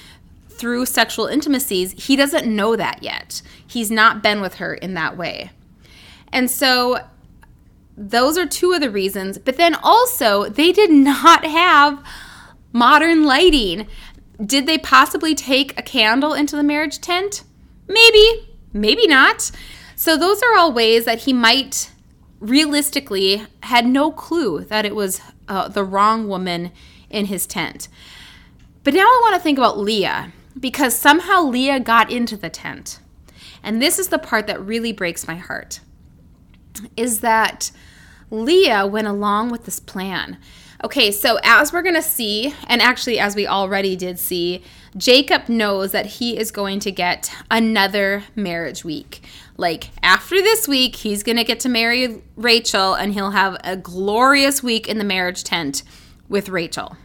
through 0.49 0.87
sexual 0.87 1.27
intimacies, 1.27 1.93
he 2.07 2.17
doesn't 2.17 2.47
know 2.47 2.77
that 2.77 3.03
yet. 3.03 3.43
He's 3.67 3.91
not 3.91 4.23
been 4.23 4.41
with 4.41 4.55
her 4.55 4.73
in 4.73 4.95
that 4.95 5.19
way. 5.19 5.51
And 6.33 6.51
so 6.51 7.01
those 7.99 8.39
are 8.39 8.47
two 8.47 8.73
of 8.73 8.81
the 8.81 8.91
reasons. 8.91 9.39
But 9.39 9.57
then 9.57 9.75
also, 9.83 10.49
they 10.49 10.73
did 10.73 10.91
not 10.91 11.45
have 11.45 12.03
modern 12.73 13.25
lighting. 13.25 13.89
Did 14.45 14.67
they 14.67 14.79
possibly 14.79 15.35
take 15.35 15.79
a 15.79 15.83
candle 15.83 16.33
into 16.33 16.55
the 16.55 16.63
marriage 16.63 17.01
tent? 17.01 17.43
Maybe, 17.89 18.49
maybe 18.73 19.07
not. 19.07 19.51
So, 19.97 20.17
those 20.17 20.43
are 20.43 20.57
all 20.57 20.73
ways 20.73 21.05
that 21.07 21.23
he 21.23 21.33
might 21.33 21.91
realistically 22.39 23.45
had 23.65 23.85
no 23.85 24.13
clue 24.13 24.61
that 24.61 24.87
it 24.87 24.95
was 24.95 25.21
uh, 25.49 25.67
the 25.67 25.83
wrong 25.83 26.29
woman 26.29 26.71
in 27.11 27.27
his 27.27 27.47
tent. 27.47 27.89
But 28.85 28.95
now 28.95 29.01
I 29.01 29.21
want 29.23 29.35
to 29.35 29.43
think 29.43 29.59
about 29.59 29.79
Leah 29.79 30.33
because 30.59 30.95
somehow 30.95 31.43
Leah 31.43 31.81
got 31.81 32.13
into 32.13 32.37
the 32.37 32.49
tent. 32.49 33.01
And 33.63 33.83
this 33.83 33.99
is 33.99 34.09
the 34.09 34.19
part 34.19 34.47
that 34.47 34.65
really 34.65 34.93
breaks 34.93 35.27
my 35.27 35.35
heart. 35.35 35.81
Is 36.97 37.21
that 37.21 37.73
Leah 38.31 38.87
went 38.87 39.07
along 39.07 39.51
with 39.51 39.65
this 39.65 39.81
plan. 39.81 40.39
Okay, 40.85 41.11
so 41.11 41.39
as 41.43 41.73
we're 41.73 41.83
going 41.83 41.97
to 41.97 42.03
see, 42.03 42.55
and 42.69 42.81
actually 42.81 43.19
as 43.19 43.35
we 43.35 43.47
already 43.47 43.97
did 43.97 44.19
see, 44.19 44.63
Jacob 44.97 45.49
knows 45.49 45.91
that 45.91 46.07
he 46.07 46.39
is 46.39 46.51
going 46.53 46.79
to 46.81 46.93
get 46.93 47.33
another 47.51 48.25
marriage 48.37 48.85
week. 48.85 49.23
Like 49.57 49.91
after 50.05 50.37
this 50.37 50.69
week, 50.69 50.97
he's 50.97 51.25
going 51.25 51.37
to 51.37 51.45
get 51.45 51.59
to 51.61 51.69
marry 51.69 52.23
Rachel 52.37 52.95
and 52.95 53.13
he'll 53.13 53.33
have 53.33 53.57
a 53.65 53.77
glorious 53.77 54.63
week 54.63 54.87
in 54.87 54.99
the 54.99 55.05
marriage 55.05 55.43
tent 55.43 55.83
with 56.29 56.49
Rachel. 56.49 56.97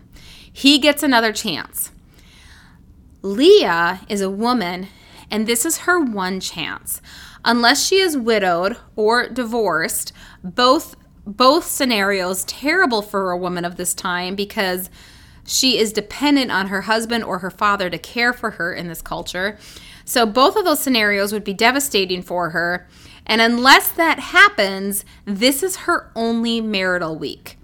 He 0.52 0.78
gets 0.78 1.02
another 1.02 1.34
chance. 1.34 1.92
Leah 3.24 4.02
is 4.08 4.22
a 4.22 4.30
woman, 4.30 4.88
and 5.32 5.48
this 5.48 5.66
is 5.66 5.80
her 5.80 6.00
one 6.00 6.40
chance. 6.40 7.02
Unless 7.44 7.88
she 7.88 8.00
is 8.00 8.16
widowed 8.16 8.78
or 8.96 9.28
divorced, 9.30 10.14
both 10.44 10.96
both 11.26 11.66
scenarios 11.66 12.44
terrible 12.46 13.02
for 13.02 13.32
a 13.32 13.38
woman 13.38 13.66
of 13.66 13.78
this 13.78 13.94
time 13.94 14.36
because 14.36 14.90
she 15.46 15.78
is 15.78 15.94
dependent 15.94 16.52
on 16.52 16.68
her 16.68 16.82
husband 16.82 17.24
or 17.24 17.40
her 17.40 17.52
father 17.52 17.90
to 17.90 17.98
care 17.98 18.34
for 18.34 18.52
her 18.52 18.74
in 18.74 18.88
this 18.88 19.02
culture. 19.02 19.58
So 20.06 20.26
both 20.26 20.56
of 20.56 20.66
those 20.66 20.80
scenarios 20.80 21.32
would 21.32 21.44
be 21.44 21.54
devastating 21.54 22.22
for 22.22 22.50
her. 22.50 22.88
And 23.26 23.40
unless 23.40 23.90
that 23.90 24.20
happens, 24.20 25.06
this 25.26 25.64
is 25.64 25.78
her 25.78 26.12
only 26.16 26.60
marital 26.60 27.18
week. 27.18 27.58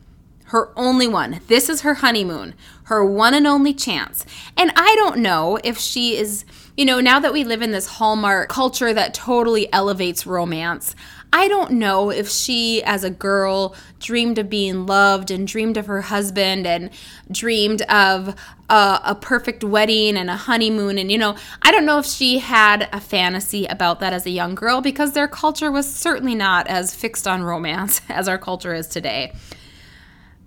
her 0.49 0.71
only 0.75 1.07
one. 1.07 1.41
This 1.47 1.69
is 1.69 1.81
her 1.81 1.95
honeymoon, 1.95 2.55
her 2.85 3.05
one 3.05 3.33
and 3.35 3.45
only 3.45 3.73
chance. 3.73 4.25
And 4.57 4.71
I 4.75 4.95
don't 4.95 5.19
know 5.19 5.59
if 5.63 5.77
she 5.77 6.17
is, 6.17 6.43
you 6.75 6.85
know, 6.85 6.99
now 6.99 7.19
that 7.19 7.33
we 7.33 7.43
live 7.43 7.61
in 7.61 7.71
this 7.71 7.85
Hallmark 7.87 8.49
culture 8.49 8.91
that 8.93 9.13
totally 9.13 9.71
elevates 9.71 10.25
romance, 10.25 10.95
I 11.31 11.47
don't 11.47 11.71
know 11.71 12.09
if 12.09 12.27
she, 12.27 12.81
as 12.83 13.03
a 13.03 13.09
girl, 13.11 13.75
dreamed 13.99 14.39
of 14.39 14.49
being 14.49 14.87
loved 14.87 15.29
and 15.29 15.47
dreamed 15.47 15.77
of 15.77 15.85
her 15.85 16.01
husband 16.01 16.65
and 16.65 16.89
dreamed 17.31 17.83
of 17.83 18.35
a, 18.69 18.99
a, 19.05 19.17
perfect 19.19 19.63
wedding 19.63 20.17
and 20.17 20.29
a 20.29 20.35
honeymoon. 20.35 20.97
And, 20.97 21.11
you 21.11 21.19
know, 21.19 21.35
I 21.61 21.71
don't 21.71 21.85
know 21.85 21.99
if 21.99 22.05
she 22.05 22.39
had 22.39 22.89
a 22.91 22.99
fantasy 22.99 23.65
about 23.67 23.99
that 23.99 24.11
as 24.11 24.25
a 24.25 24.31
young 24.31 24.55
girl 24.55 24.81
because 24.81 25.13
their 25.13 25.27
culture 25.27 25.71
was 25.71 25.93
certainly 25.93 26.33
not 26.33 26.67
as 26.67 26.95
fixed 26.95 27.27
on 27.27 27.43
romance 27.43 28.01
as 28.09 28.27
our 28.27 28.39
culture 28.39 28.73
is 28.73 28.87
today. 28.87 29.31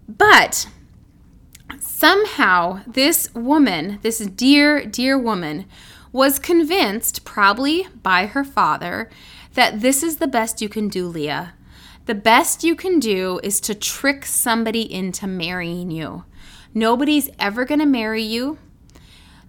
But 0.09 0.67
somehow, 1.79 2.83
this 2.89 3.33
woman, 3.35 4.01
this 4.03 4.19
dear, 4.19 4.85
dear 4.85 5.17
woman, 5.17 5.67
was 6.11 6.39
convinced, 6.39 7.25
probably 7.25 7.87
by 8.03 8.27
her 8.27 8.45
father, 8.45 9.09
that 9.55 9.81
this 9.81 10.03
is 10.03 10.17
the 10.17 10.27
best 10.27 10.61
you 10.61 10.69
can 10.69 10.89
do, 10.89 11.07
Leah. 11.07 11.55
The 12.07 12.15
best 12.15 12.65
you 12.65 12.75
can 12.75 12.99
do 12.99 13.41
is 13.43 13.61
to 13.61 13.75
trick 13.75 14.25
somebody 14.25 14.93
into 14.93 15.27
marrying 15.27 15.91
you. 15.91 16.25
Nobody's 16.75 17.31
ever 17.39 17.65
going 17.65 17.81
to 17.81 17.87
marry 17.87 18.23
you. 18.23 18.59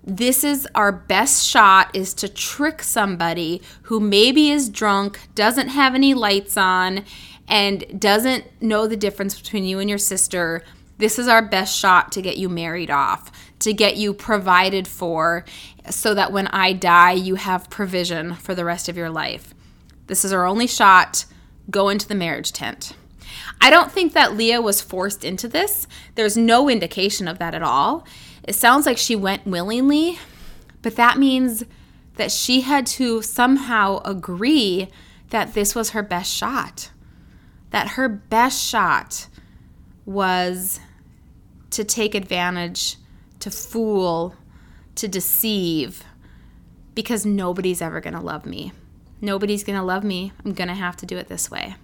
This 0.03 0.43
is 0.43 0.67
our 0.75 0.91
best 0.91 1.47
shot 1.47 1.95
is 1.95 2.13
to 2.15 2.27
trick 2.27 2.83
somebody 2.83 3.61
who 3.83 3.99
maybe 3.99 4.51
is 4.51 4.69
drunk, 4.69 5.19
doesn't 5.33 5.69
have 5.69 5.95
any 5.95 6.13
lights 6.13 6.57
on, 6.57 7.05
and 7.47 7.99
doesn't 7.99 8.45
know 8.61 8.87
the 8.87 8.97
difference 8.97 9.39
between 9.39 9.63
you 9.63 9.79
and 9.79 9.89
your 9.89 9.97
sister, 9.97 10.63
this 10.97 11.17
is 11.17 11.27
our 11.27 11.41
best 11.41 11.77
shot 11.77 12.11
to 12.13 12.21
get 12.21 12.37
you 12.37 12.49
married 12.49 12.91
off, 12.91 13.31
to 13.59 13.73
get 13.73 13.97
you 13.97 14.13
provided 14.13 14.87
for, 14.87 15.43
so 15.89 16.13
that 16.13 16.31
when 16.31 16.47
I 16.47 16.73
die, 16.73 17.13
you 17.13 17.35
have 17.35 17.69
provision 17.69 18.35
for 18.35 18.53
the 18.53 18.65
rest 18.65 18.87
of 18.87 18.95
your 18.95 19.09
life. 19.09 19.53
This 20.07 20.25
is 20.25 20.33
our 20.33 20.45
only 20.45 20.67
shot. 20.67 21.25
Go 21.69 21.89
into 21.89 22.07
the 22.07 22.15
marriage 22.15 22.51
tent. 22.51 22.93
I 23.61 23.69
don't 23.69 23.91
think 23.91 24.13
that 24.13 24.35
Leah 24.35 24.61
was 24.61 24.81
forced 24.81 25.23
into 25.23 25.47
this. 25.47 25.87
There's 26.15 26.37
no 26.37 26.69
indication 26.69 27.27
of 27.27 27.39
that 27.39 27.55
at 27.55 27.63
all. 27.63 28.05
It 28.43 28.55
sounds 28.55 28.85
like 28.85 28.97
she 28.97 29.15
went 29.15 29.45
willingly, 29.45 30.19
but 30.81 30.97
that 30.97 31.17
means 31.17 31.63
that 32.15 32.31
she 32.31 32.61
had 32.61 32.85
to 32.85 33.21
somehow 33.21 34.01
agree 34.03 34.89
that 35.29 35.53
this 35.53 35.73
was 35.73 35.91
her 35.91 36.03
best 36.03 36.31
shot 36.31 36.91
that 37.73 37.89
her 37.89 38.07
best 38.07 38.63
shot 38.63 39.27
was 40.05 40.79
to 41.71 41.83
take 41.83 42.13
advantage, 42.13 42.97
to 43.39 43.49
fool, 43.49 44.35
to 44.93 45.07
deceive, 45.07 46.03
because 46.93 47.25
nobody's 47.25 47.81
ever 47.81 47.99
going 47.99 48.13
to 48.13 48.19
love 48.19 48.45
me. 48.45 48.71
Nobody's 49.23 49.63
going 49.63 49.79
to 49.79 49.85
love 49.85 50.03
me. 50.03 50.33
I'm 50.43 50.51
going 50.51 50.67
to 50.67 50.73
have 50.73 50.97
to 50.97 51.05
do 51.05 51.17
it 51.17 51.29
this 51.29 51.49
way. 51.49 51.75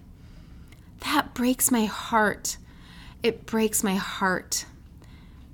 That 1.06 1.32
breaks 1.32 1.70
my 1.70 1.86
heart. 1.86 2.58
It 3.22 3.46
breaks 3.46 3.82
my 3.82 3.94
heart 3.94 4.66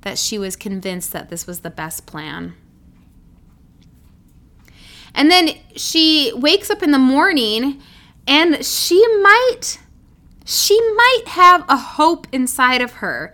that 0.01 0.19
she 0.19 0.37
was 0.37 0.57
convinced 0.57 1.13
that 1.13 1.29
this 1.29 1.47
was 1.47 1.61
the 1.61 1.71
best 1.71 2.05
plan. 2.05 2.55
And 5.15 5.31
then 5.31 5.51
she 5.77 6.33
wakes 6.35 6.71
up 6.71 6.83
in 6.83 6.91
the 6.91 6.99
morning 6.99 7.81
and 8.27 8.67
she 8.67 9.07
might 9.19 9.79
she 10.45 10.81
might 10.95 11.23
have 11.27 11.65
a 11.69 11.77
hope 11.77 12.27
inside 12.33 12.81
of 12.81 12.95
her 12.95 13.33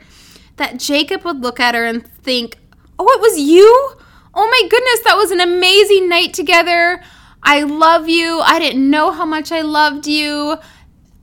that 0.56 0.78
Jacob 0.78 1.24
would 1.24 1.40
look 1.40 1.58
at 1.58 1.74
her 1.74 1.86
and 1.86 2.06
think, 2.06 2.58
Oh, 2.98 3.10
it 3.12 3.20
was 3.22 3.40
you? 3.40 3.96
Oh 4.34 4.46
my 4.46 4.68
goodness, 4.68 5.04
that 5.04 5.16
was 5.16 5.30
an 5.30 5.40
amazing 5.40 6.10
night 6.10 6.34
together. 6.34 7.02
I 7.42 7.62
love 7.62 8.08
you. 8.08 8.40
I 8.40 8.58
didn't 8.58 8.88
know 8.88 9.10
how 9.10 9.26
much 9.26 9.50
I 9.50 9.62
loved 9.62 10.06
you. 10.06 10.56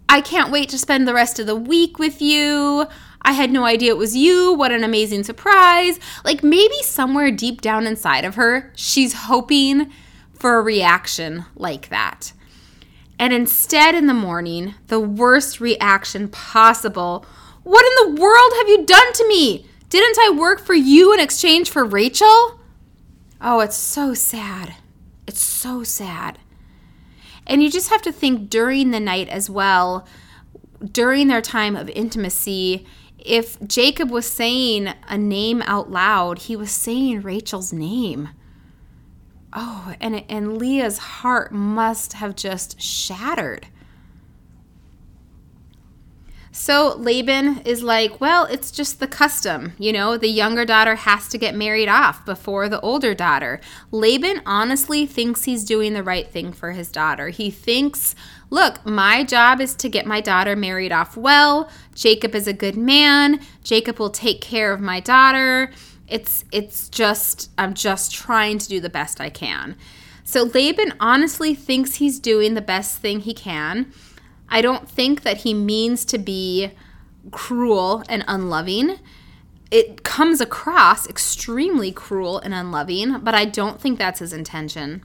I 0.07 0.21
can't 0.21 0.51
wait 0.51 0.69
to 0.69 0.77
spend 0.77 1.07
the 1.07 1.13
rest 1.13 1.39
of 1.39 1.47
the 1.47 1.55
week 1.55 1.99
with 1.99 2.21
you. 2.21 2.87
I 3.21 3.33
had 3.33 3.51
no 3.51 3.65
idea 3.65 3.91
it 3.91 3.97
was 3.97 4.15
you. 4.15 4.53
What 4.53 4.71
an 4.71 4.83
amazing 4.83 5.23
surprise. 5.23 5.99
Like 6.25 6.43
maybe 6.43 6.81
somewhere 6.81 7.31
deep 7.31 7.61
down 7.61 7.85
inside 7.85 8.25
of 8.25 8.35
her, 8.35 8.71
she's 8.75 9.13
hoping 9.13 9.91
for 10.33 10.57
a 10.57 10.61
reaction 10.61 11.45
like 11.55 11.89
that. 11.89 12.33
And 13.19 13.33
instead, 13.33 13.95
in 13.95 14.07
the 14.07 14.13
morning, 14.13 14.75
the 14.87 14.99
worst 14.99 15.59
reaction 15.59 16.29
possible 16.29 17.25
What 17.63 17.85
in 17.85 18.15
the 18.15 18.21
world 18.21 18.51
have 18.57 18.69
you 18.69 18.85
done 18.85 19.13
to 19.13 19.27
me? 19.27 19.65
Didn't 19.89 20.17
I 20.17 20.29
work 20.29 20.59
for 20.61 20.73
you 20.73 21.13
in 21.13 21.19
exchange 21.19 21.69
for 21.69 21.83
Rachel? 21.83 22.59
Oh, 23.41 23.59
it's 23.59 23.75
so 23.75 24.13
sad. 24.13 24.75
It's 25.29 25.41
so 25.41 25.83
sad. 25.83 26.39
And 27.45 27.61
you 27.61 27.69
just 27.69 27.91
have 27.91 28.01
to 28.01 28.11
think 28.11 28.49
during 28.49 28.89
the 28.89 28.99
night 28.99 29.29
as 29.29 29.47
well, 29.47 30.07
during 30.91 31.27
their 31.27 31.39
time 31.39 31.75
of 31.75 31.87
intimacy, 31.89 32.87
if 33.19 33.61
Jacob 33.61 34.09
was 34.09 34.25
saying 34.25 34.91
a 35.07 35.19
name 35.19 35.61
out 35.67 35.91
loud, 35.91 36.39
he 36.39 36.55
was 36.55 36.71
saying 36.71 37.21
Rachel's 37.21 37.71
name. 37.71 38.29
Oh, 39.53 39.93
and 40.01 40.25
and 40.27 40.57
Leah's 40.57 40.97
heart 40.97 41.51
must 41.51 42.13
have 42.13 42.35
just 42.35 42.81
shattered. 42.81 43.67
So 46.59 46.95
Laban 46.97 47.59
is 47.59 47.83
like, 47.83 48.19
well, 48.19 48.43
it's 48.43 48.69
just 48.69 48.99
the 48.99 49.07
custom. 49.07 49.71
You 49.79 49.93
know, 49.93 50.17
the 50.17 50.27
younger 50.27 50.65
daughter 50.65 50.95
has 50.95 51.29
to 51.29 51.37
get 51.37 51.55
married 51.55 51.87
off 51.87 52.25
before 52.25 52.67
the 52.67 52.81
older 52.81 53.13
daughter. 53.13 53.61
Laban 53.91 54.41
honestly 54.45 55.05
thinks 55.05 55.45
he's 55.45 55.63
doing 55.63 55.93
the 55.93 56.03
right 56.03 56.29
thing 56.29 56.51
for 56.51 56.73
his 56.73 56.91
daughter. 56.91 57.29
He 57.29 57.49
thinks, 57.49 58.13
look, 58.49 58.85
my 58.85 59.23
job 59.23 59.61
is 59.61 59.73
to 59.75 59.87
get 59.87 60.05
my 60.05 60.19
daughter 60.19 60.57
married 60.57 60.91
off 60.91 61.15
well. 61.15 61.71
Jacob 61.95 62.35
is 62.35 62.45
a 62.45 62.51
good 62.51 62.75
man. 62.75 63.39
Jacob 63.63 63.97
will 63.97 64.09
take 64.09 64.41
care 64.41 64.73
of 64.73 64.81
my 64.81 64.99
daughter. 64.99 65.71
It's 66.09 66.43
it's 66.51 66.89
just 66.89 67.51
I'm 67.57 67.73
just 67.73 68.13
trying 68.13 68.57
to 68.57 68.67
do 68.67 68.81
the 68.81 68.89
best 68.89 69.21
I 69.21 69.29
can. 69.29 69.77
So 70.25 70.43
Laban 70.43 70.93
honestly 70.99 71.55
thinks 71.55 71.95
he's 71.95 72.19
doing 72.19 72.53
the 72.53 72.61
best 72.61 72.99
thing 72.99 73.21
he 73.21 73.33
can. 73.33 73.93
I 74.49 74.61
don't 74.61 74.89
think 74.89 75.21
that 75.23 75.37
he 75.37 75.53
means 75.53 76.05
to 76.05 76.17
be 76.17 76.71
cruel 77.31 78.03
and 78.09 78.23
unloving. 78.27 78.99
It 79.71 80.03
comes 80.03 80.41
across 80.41 81.07
extremely 81.07 81.91
cruel 81.91 82.39
and 82.39 82.53
unloving, 82.53 83.19
but 83.19 83.35
I 83.35 83.45
don't 83.45 83.79
think 83.79 83.97
that's 83.97 84.19
his 84.19 84.33
intention. 84.33 85.03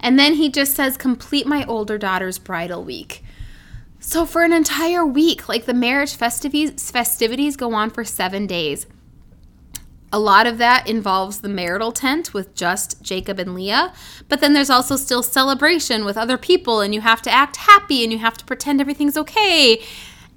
And 0.00 0.18
then 0.18 0.34
he 0.34 0.48
just 0.48 0.74
says, 0.74 0.96
Complete 0.96 1.46
my 1.46 1.64
older 1.66 1.98
daughter's 1.98 2.38
bridal 2.38 2.82
week. 2.82 3.22
So, 3.98 4.24
for 4.24 4.44
an 4.44 4.52
entire 4.52 5.04
week, 5.04 5.48
like 5.48 5.64
the 5.64 5.74
marriage 5.74 6.14
festivities, 6.14 6.90
festivities 6.90 7.56
go 7.56 7.74
on 7.74 7.90
for 7.90 8.04
seven 8.04 8.46
days. 8.46 8.86
A 10.16 10.18
lot 10.18 10.46
of 10.46 10.56
that 10.56 10.88
involves 10.88 11.42
the 11.42 11.48
marital 11.50 11.92
tent 11.92 12.32
with 12.32 12.54
just 12.54 13.02
Jacob 13.02 13.38
and 13.38 13.54
Leah, 13.54 13.92
but 14.30 14.40
then 14.40 14.54
there's 14.54 14.70
also 14.70 14.96
still 14.96 15.22
celebration 15.22 16.06
with 16.06 16.16
other 16.16 16.38
people, 16.38 16.80
and 16.80 16.94
you 16.94 17.02
have 17.02 17.20
to 17.20 17.30
act 17.30 17.56
happy 17.56 18.02
and 18.02 18.10
you 18.10 18.18
have 18.20 18.38
to 18.38 18.44
pretend 18.46 18.80
everything's 18.80 19.18
okay. 19.18 19.84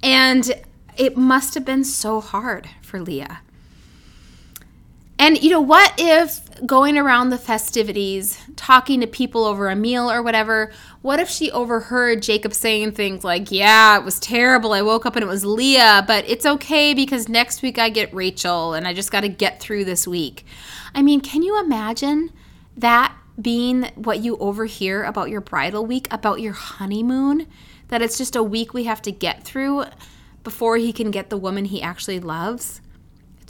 And 0.02 0.52
it 0.98 1.16
must 1.16 1.54
have 1.54 1.64
been 1.64 1.84
so 1.84 2.20
hard 2.20 2.68
for 2.82 3.00
Leah. 3.00 3.40
And 5.20 5.42
you 5.42 5.50
know, 5.50 5.60
what 5.60 5.92
if 5.98 6.40
going 6.64 6.96
around 6.96 7.28
the 7.28 7.36
festivities, 7.36 8.38
talking 8.56 9.02
to 9.02 9.06
people 9.06 9.44
over 9.44 9.68
a 9.68 9.76
meal 9.76 10.10
or 10.10 10.22
whatever, 10.22 10.72
what 11.02 11.20
if 11.20 11.28
she 11.28 11.50
overheard 11.50 12.22
Jacob 12.22 12.54
saying 12.54 12.92
things 12.92 13.22
like, 13.22 13.50
Yeah, 13.50 13.98
it 13.98 14.02
was 14.02 14.18
terrible. 14.18 14.72
I 14.72 14.80
woke 14.80 15.04
up 15.04 15.16
and 15.16 15.22
it 15.22 15.26
was 15.26 15.44
Leah, 15.44 16.04
but 16.06 16.26
it's 16.26 16.46
okay 16.46 16.94
because 16.94 17.28
next 17.28 17.60
week 17.60 17.78
I 17.78 17.90
get 17.90 18.14
Rachel 18.14 18.72
and 18.72 18.88
I 18.88 18.94
just 18.94 19.12
got 19.12 19.20
to 19.20 19.28
get 19.28 19.60
through 19.60 19.84
this 19.84 20.08
week. 20.08 20.46
I 20.94 21.02
mean, 21.02 21.20
can 21.20 21.42
you 21.42 21.60
imagine 21.60 22.32
that 22.78 23.14
being 23.38 23.90
what 23.96 24.20
you 24.20 24.38
overhear 24.38 25.02
about 25.02 25.28
your 25.28 25.42
bridal 25.42 25.84
week, 25.84 26.08
about 26.10 26.40
your 26.40 26.54
honeymoon? 26.54 27.46
That 27.88 28.00
it's 28.00 28.16
just 28.16 28.36
a 28.36 28.42
week 28.42 28.72
we 28.72 28.84
have 28.84 29.02
to 29.02 29.12
get 29.12 29.44
through 29.44 29.84
before 30.44 30.78
he 30.78 30.94
can 30.94 31.10
get 31.10 31.28
the 31.28 31.36
woman 31.36 31.66
he 31.66 31.82
actually 31.82 32.20
loves? 32.20 32.80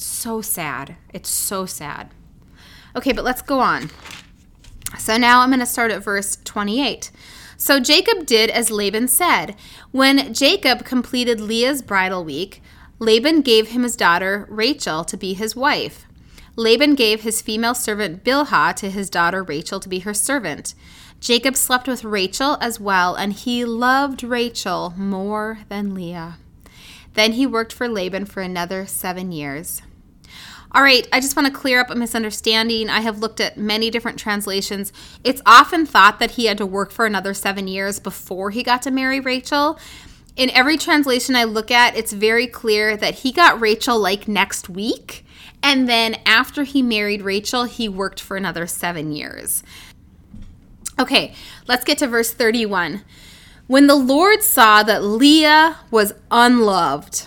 So 0.05 0.41
sad. 0.41 0.97
It's 1.13 1.29
so 1.29 1.67
sad. 1.67 2.11
Okay, 2.97 3.13
but 3.13 3.25
let's 3.25 3.43
go 3.43 3.61
on. 3.61 3.91
So 4.99 5.17
now 5.17 5.41
I'm 5.41 5.51
going 5.51 5.61
to 5.61 5.67
start 5.67 5.91
at 5.91 6.03
verse 6.03 6.37
28. 6.45 7.11
So 7.57 7.79
Jacob 7.79 8.27
did 8.27 8.51
as 8.51 8.71
Laban 8.71 9.07
said. 9.07 9.55
When 9.93 10.33
Jacob 10.33 10.85
completed 10.85 11.41
Leah's 11.41 11.83
bridal 11.83 12.25
week, 12.25 12.63
Laban 12.99 13.43
gave 13.43 13.69
him 13.69 13.83
his 13.83 13.97
daughter 13.97 14.47
Rachel 14.49 15.05
to 15.05 15.17
be 15.17 15.35
his 15.35 15.55
wife. 15.55 16.07
Laban 16.57 16.95
gave 16.95 17.21
his 17.21 17.41
female 17.41 17.75
servant 17.75 18.25
Bilhah 18.25 18.75
to 18.77 18.91
his 18.91 19.09
daughter 19.09 19.43
Rachel 19.43 19.79
to 19.81 19.89
be 19.89 20.01
her 20.01 20.15
servant. 20.15 20.75
Jacob 21.21 21.55
slept 21.55 21.87
with 21.87 22.03
Rachel 22.03 22.57
as 22.61 22.81
well, 22.81 23.15
and 23.15 23.33
he 23.33 23.65
loved 23.65 24.23
Rachel 24.23 24.95
more 24.97 25.61
than 25.69 25.95
Leah. 25.95 26.39
Then 27.15 27.33
he 27.33 27.47
worked 27.47 27.73
for 27.73 27.89
Laban 27.89 28.25
for 28.25 28.41
another 28.41 28.87
seven 28.87 29.33
years. 29.33 29.83
All 30.73 30.83
right, 30.83 31.07
I 31.13 31.19
just 31.19 31.35
want 31.35 31.47
to 31.47 31.53
clear 31.53 31.81
up 31.81 31.91
a 31.91 31.97
misunderstanding. 31.97 32.89
I 32.89 33.01
have 33.01 33.19
looked 33.19 33.41
at 33.41 33.57
many 33.57 33.91
different 33.91 34.21
translations. 34.21 34.93
It's 35.25 35.43
often 35.45 35.85
thought 35.85 36.21
that 36.21 36.33
he 36.33 36.47
had 36.47 36.59
to 36.59 36.67
work 36.67 36.93
for 36.93 37.07
another 37.07 37.35
seven 37.35 37.67
years 37.67 37.99
before 37.99 38.51
he 38.51 38.63
got 38.63 38.83
to 38.83 38.93
marry 38.93 39.19
Rachel. 39.19 39.81
In 40.37 40.49
every 40.51 40.79
translation 40.79 41.35
I 41.35 41.43
look 41.43 41.73
at, 41.73 41.97
it's 41.97 42.13
very 42.13 42.47
clear 42.47 42.97
that 42.97 43.17
he 43.17 43.33
got 43.33 43.61
Rachel 43.61 43.99
like 43.99 44.29
next 44.29 44.69
week. 44.69 45.25
And 45.61 45.89
then 45.89 46.17
after 46.25 46.63
he 46.63 46.83
married 46.83 47.23
Rachel, 47.23 47.65
he 47.65 47.89
worked 47.89 48.21
for 48.21 48.37
another 48.37 48.69
seven 48.69 49.11
years. 49.11 49.65
Okay, 51.01 51.35
let's 51.67 51.85
get 51.85 51.99
to 51.99 52.07
verse 52.07 52.33
31. 52.33 53.03
When 53.67 53.89
the 53.89 53.97
Lord 53.97 54.43
saw 54.43 54.85
that 54.85 55.03
Leah 55.03 55.79
was 55.91 56.13
unloved, 56.31 57.27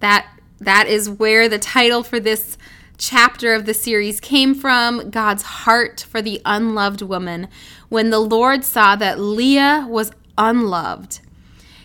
that 0.00 0.39
that 0.60 0.86
is 0.86 1.08
where 1.08 1.48
the 1.48 1.58
title 1.58 2.02
for 2.02 2.20
this 2.20 2.58
chapter 2.98 3.54
of 3.54 3.64
the 3.64 3.74
series 3.74 4.20
came 4.20 4.54
from 4.54 5.10
God's 5.10 5.42
heart 5.42 6.04
for 6.08 6.20
the 6.20 6.40
unloved 6.44 7.00
woman. 7.00 7.48
When 7.88 8.10
the 8.10 8.20
Lord 8.20 8.62
saw 8.64 8.94
that 8.96 9.18
Leah 9.18 9.86
was 9.88 10.12
unloved, 10.36 11.20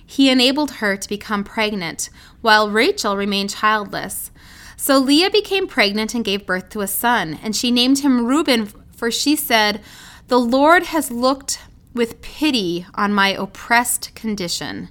he 0.05 0.29
enabled 0.29 0.71
her 0.71 0.97
to 0.97 1.09
become 1.09 1.43
pregnant, 1.43 2.09
while 2.41 2.69
Rachel 2.69 3.17
remained 3.17 3.49
childless. 3.49 4.29
So 4.77 4.99
Leah 4.99 5.31
became 5.31 5.67
pregnant 5.67 6.13
and 6.13 6.23
gave 6.23 6.45
birth 6.45 6.69
to 6.69 6.81
a 6.81 6.87
son, 6.87 7.39
and 7.41 7.55
she 7.55 7.71
named 7.71 7.99
him 7.99 8.25
Reuben, 8.25 8.67
for 8.95 9.09
she 9.09 9.35
said, 9.35 9.81
The 10.27 10.39
Lord 10.39 10.83
has 10.83 11.09
looked 11.09 11.59
with 11.93 12.21
pity 12.21 12.85
on 12.93 13.13
my 13.13 13.29
oppressed 13.29 14.13
condition. 14.15 14.89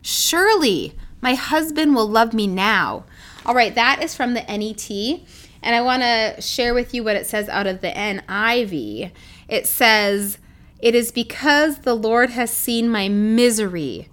Surely 0.00 0.94
my 1.20 1.34
husband 1.34 1.94
will 1.94 2.08
love 2.08 2.32
me 2.32 2.46
now. 2.46 3.04
All 3.46 3.54
right, 3.54 3.74
that 3.74 4.02
is 4.02 4.14
from 4.14 4.34
the 4.34 4.42
NET. 4.42 5.20
And 5.62 5.74
I 5.74 5.80
want 5.80 6.02
to 6.02 6.40
share 6.40 6.74
with 6.74 6.94
you 6.94 7.04
what 7.04 7.16
it 7.16 7.26
says 7.26 7.48
out 7.48 7.66
of 7.66 7.80
the 7.80 7.90
NIV. 7.90 9.10
It 9.48 9.66
says, 9.66 10.38
It 10.78 10.94
is 10.94 11.12
because 11.12 11.78
the 11.80 11.94
Lord 11.94 12.30
has 12.30 12.50
seen 12.50 12.88
my 12.88 13.08
misery. 13.08 14.08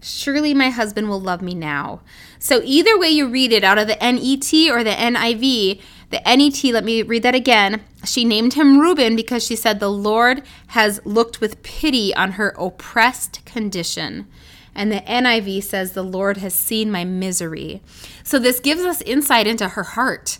Surely 0.00 0.54
my 0.54 0.70
husband 0.70 1.08
will 1.08 1.20
love 1.20 1.42
me 1.42 1.54
now. 1.54 2.00
So, 2.40 2.60
either 2.64 2.98
way 2.98 3.08
you 3.08 3.28
read 3.28 3.52
it 3.52 3.62
out 3.62 3.78
of 3.78 3.86
the 3.86 3.96
NET 3.96 4.52
or 4.72 4.82
the 4.82 4.90
NIV, 4.90 5.80
the 6.10 6.20
NET, 6.24 6.64
let 6.72 6.84
me 6.84 7.02
read 7.02 7.22
that 7.22 7.34
again. 7.34 7.82
She 8.04 8.24
named 8.24 8.54
him 8.54 8.78
Reuben 8.78 9.14
because 9.14 9.44
she 9.44 9.56
said, 9.56 9.78
The 9.78 9.88
Lord 9.88 10.42
has 10.68 11.00
looked 11.04 11.40
with 11.40 11.62
pity 11.62 12.14
on 12.14 12.32
her 12.32 12.54
oppressed 12.58 13.44
condition. 13.44 14.26
And 14.74 14.90
the 14.90 15.00
NIV 15.00 15.62
says, 15.64 15.92
The 15.92 16.02
Lord 16.02 16.38
has 16.38 16.54
seen 16.54 16.90
my 16.90 17.04
misery. 17.04 17.82
So 18.24 18.38
this 18.38 18.60
gives 18.60 18.82
us 18.82 19.02
insight 19.02 19.46
into 19.46 19.70
her 19.70 19.82
heart. 19.82 20.38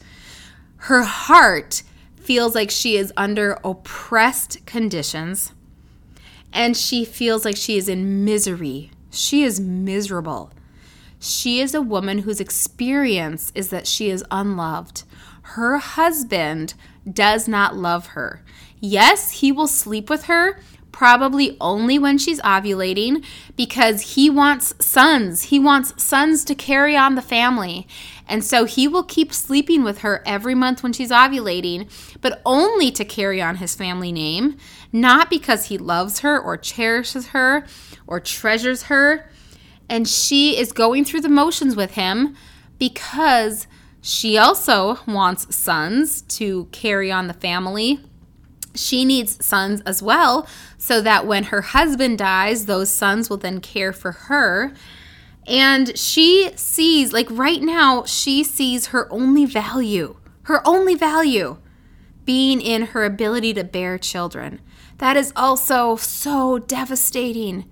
Her 0.76 1.02
heart 1.02 1.82
feels 2.16 2.54
like 2.54 2.70
she 2.70 2.96
is 2.96 3.12
under 3.16 3.58
oppressed 3.64 4.64
conditions 4.64 5.52
and 6.52 6.76
she 6.76 7.04
feels 7.04 7.44
like 7.44 7.56
she 7.56 7.76
is 7.76 7.88
in 7.88 8.24
misery. 8.24 8.90
She 9.10 9.42
is 9.42 9.60
miserable. 9.60 10.50
She 11.18 11.60
is 11.60 11.74
a 11.74 11.82
woman 11.82 12.18
whose 12.18 12.40
experience 12.40 13.52
is 13.54 13.68
that 13.70 13.86
she 13.86 14.10
is 14.10 14.24
unloved 14.30 15.04
her 15.42 15.78
husband 15.78 16.74
does 17.10 17.46
not 17.48 17.76
love 17.76 18.08
her. 18.08 18.42
Yes, 18.80 19.40
he 19.40 19.52
will 19.52 19.66
sleep 19.66 20.08
with 20.08 20.24
her, 20.24 20.58
probably 20.92 21.56
only 21.60 21.98
when 21.98 22.18
she's 22.18 22.40
ovulating 22.42 23.24
because 23.56 24.14
he 24.14 24.30
wants 24.30 24.74
sons. 24.84 25.44
He 25.44 25.58
wants 25.58 26.00
sons 26.02 26.44
to 26.44 26.54
carry 26.54 26.96
on 26.96 27.14
the 27.14 27.22
family. 27.22 27.88
And 28.28 28.44
so 28.44 28.64
he 28.64 28.86
will 28.86 29.02
keep 29.02 29.32
sleeping 29.32 29.82
with 29.82 29.98
her 29.98 30.22
every 30.24 30.54
month 30.54 30.82
when 30.82 30.92
she's 30.92 31.10
ovulating, 31.10 31.90
but 32.20 32.40
only 32.46 32.90
to 32.92 33.04
carry 33.04 33.42
on 33.42 33.56
his 33.56 33.74
family 33.74 34.12
name, 34.12 34.56
not 34.92 35.28
because 35.28 35.66
he 35.66 35.78
loves 35.78 36.20
her 36.20 36.38
or 36.38 36.56
cherishes 36.56 37.28
her 37.28 37.66
or 38.06 38.20
treasures 38.20 38.84
her. 38.84 39.28
And 39.88 40.06
she 40.06 40.56
is 40.56 40.72
going 40.72 41.04
through 41.04 41.22
the 41.22 41.28
motions 41.28 41.74
with 41.74 41.92
him 41.92 42.36
because 42.78 43.66
she 44.00 44.36
also 44.36 44.98
wants 45.06 45.54
sons 45.54 46.22
to 46.22 46.66
carry 46.72 47.12
on 47.12 47.28
the 47.28 47.34
family. 47.34 48.00
She 48.74 49.04
needs 49.04 49.44
sons 49.44 49.80
as 49.82 50.02
well, 50.02 50.46
so 50.78 51.00
that 51.00 51.26
when 51.26 51.44
her 51.44 51.60
husband 51.60 52.18
dies, 52.18 52.66
those 52.66 52.90
sons 52.90 53.28
will 53.28 53.36
then 53.36 53.60
care 53.60 53.92
for 53.92 54.12
her. 54.12 54.72
And 55.46 55.96
she 55.98 56.50
sees, 56.56 57.12
like 57.12 57.28
right 57.30 57.60
now, 57.60 58.04
she 58.04 58.44
sees 58.44 58.86
her 58.86 59.12
only 59.12 59.44
value, 59.44 60.16
her 60.44 60.66
only 60.66 60.94
value 60.94 61.58
being 62.24 62.60
in 62.60 62.82
her 62.86 63.04
ability 63.04 63.52
to 63.54 63.64
bear 63.64 63.98
children. 63.98 64.60
That 64.98 65.16
is 65.16 65.32
also 65.34 65.96
so 65.96 66.58
devastating. 66.58 67.68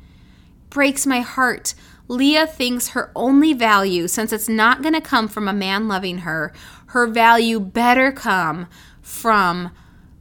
Breaks 0.68 1.06
my 1.06 1.20
heart. 1.20 1.74
Leah 2.08 2.46
thinks 2.46 2.88
her 2.88 3.12
only 3.14 3.52
value, 3.52 4.08
since 4.08 4.32
it's 4.32 4.48
not 4.48 4.82
going 4.82 4.94
to 4.94 5.00
come 5.00 5.28
from 5.28 5.46
a 5.46 5.52
man 5.52 5.86
loving 5.86 6.18
her, 6.18 6.52
her 6.86 7.06
value 7.06 7.60
better 7.60 8.10
come 8.10 8.66
from 9.00 9.70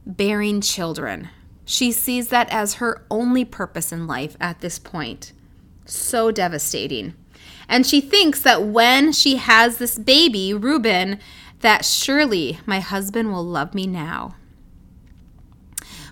bearing 0.06 0.60
children. 0.60 1.28
She 1.64 1.92
sees 1.92 2.28
that 2.28 2.50
as 2.50 2.74
her 2.74 3.04
only 3.10 3.44
purpose 3.44 3.92
in 3.92 4.06
life 4.06 4.36
at 4.40 4.60
this 4.60 4.78
point. 4.78 5.32
So 5.84 6.30
devastating. 6.30 7.14
And 7.68 7.86
she 7.86 8.00
thinks 8.00 8.40
that 8.42 8.64
when 8.64 9.12
she 9.12 9.36
has 9.36 9.78
this 9.78 9.98
baby, 9.98 10.52
Reuben, 10.52 11.20
that 11.60 11.84
surely 11.84 12.58
my 12.66 12.80
husband 12.80 13.32
will 13.32 13.44
love 13.44 13.74
me 13.74 13.86
now. 13.86 14.34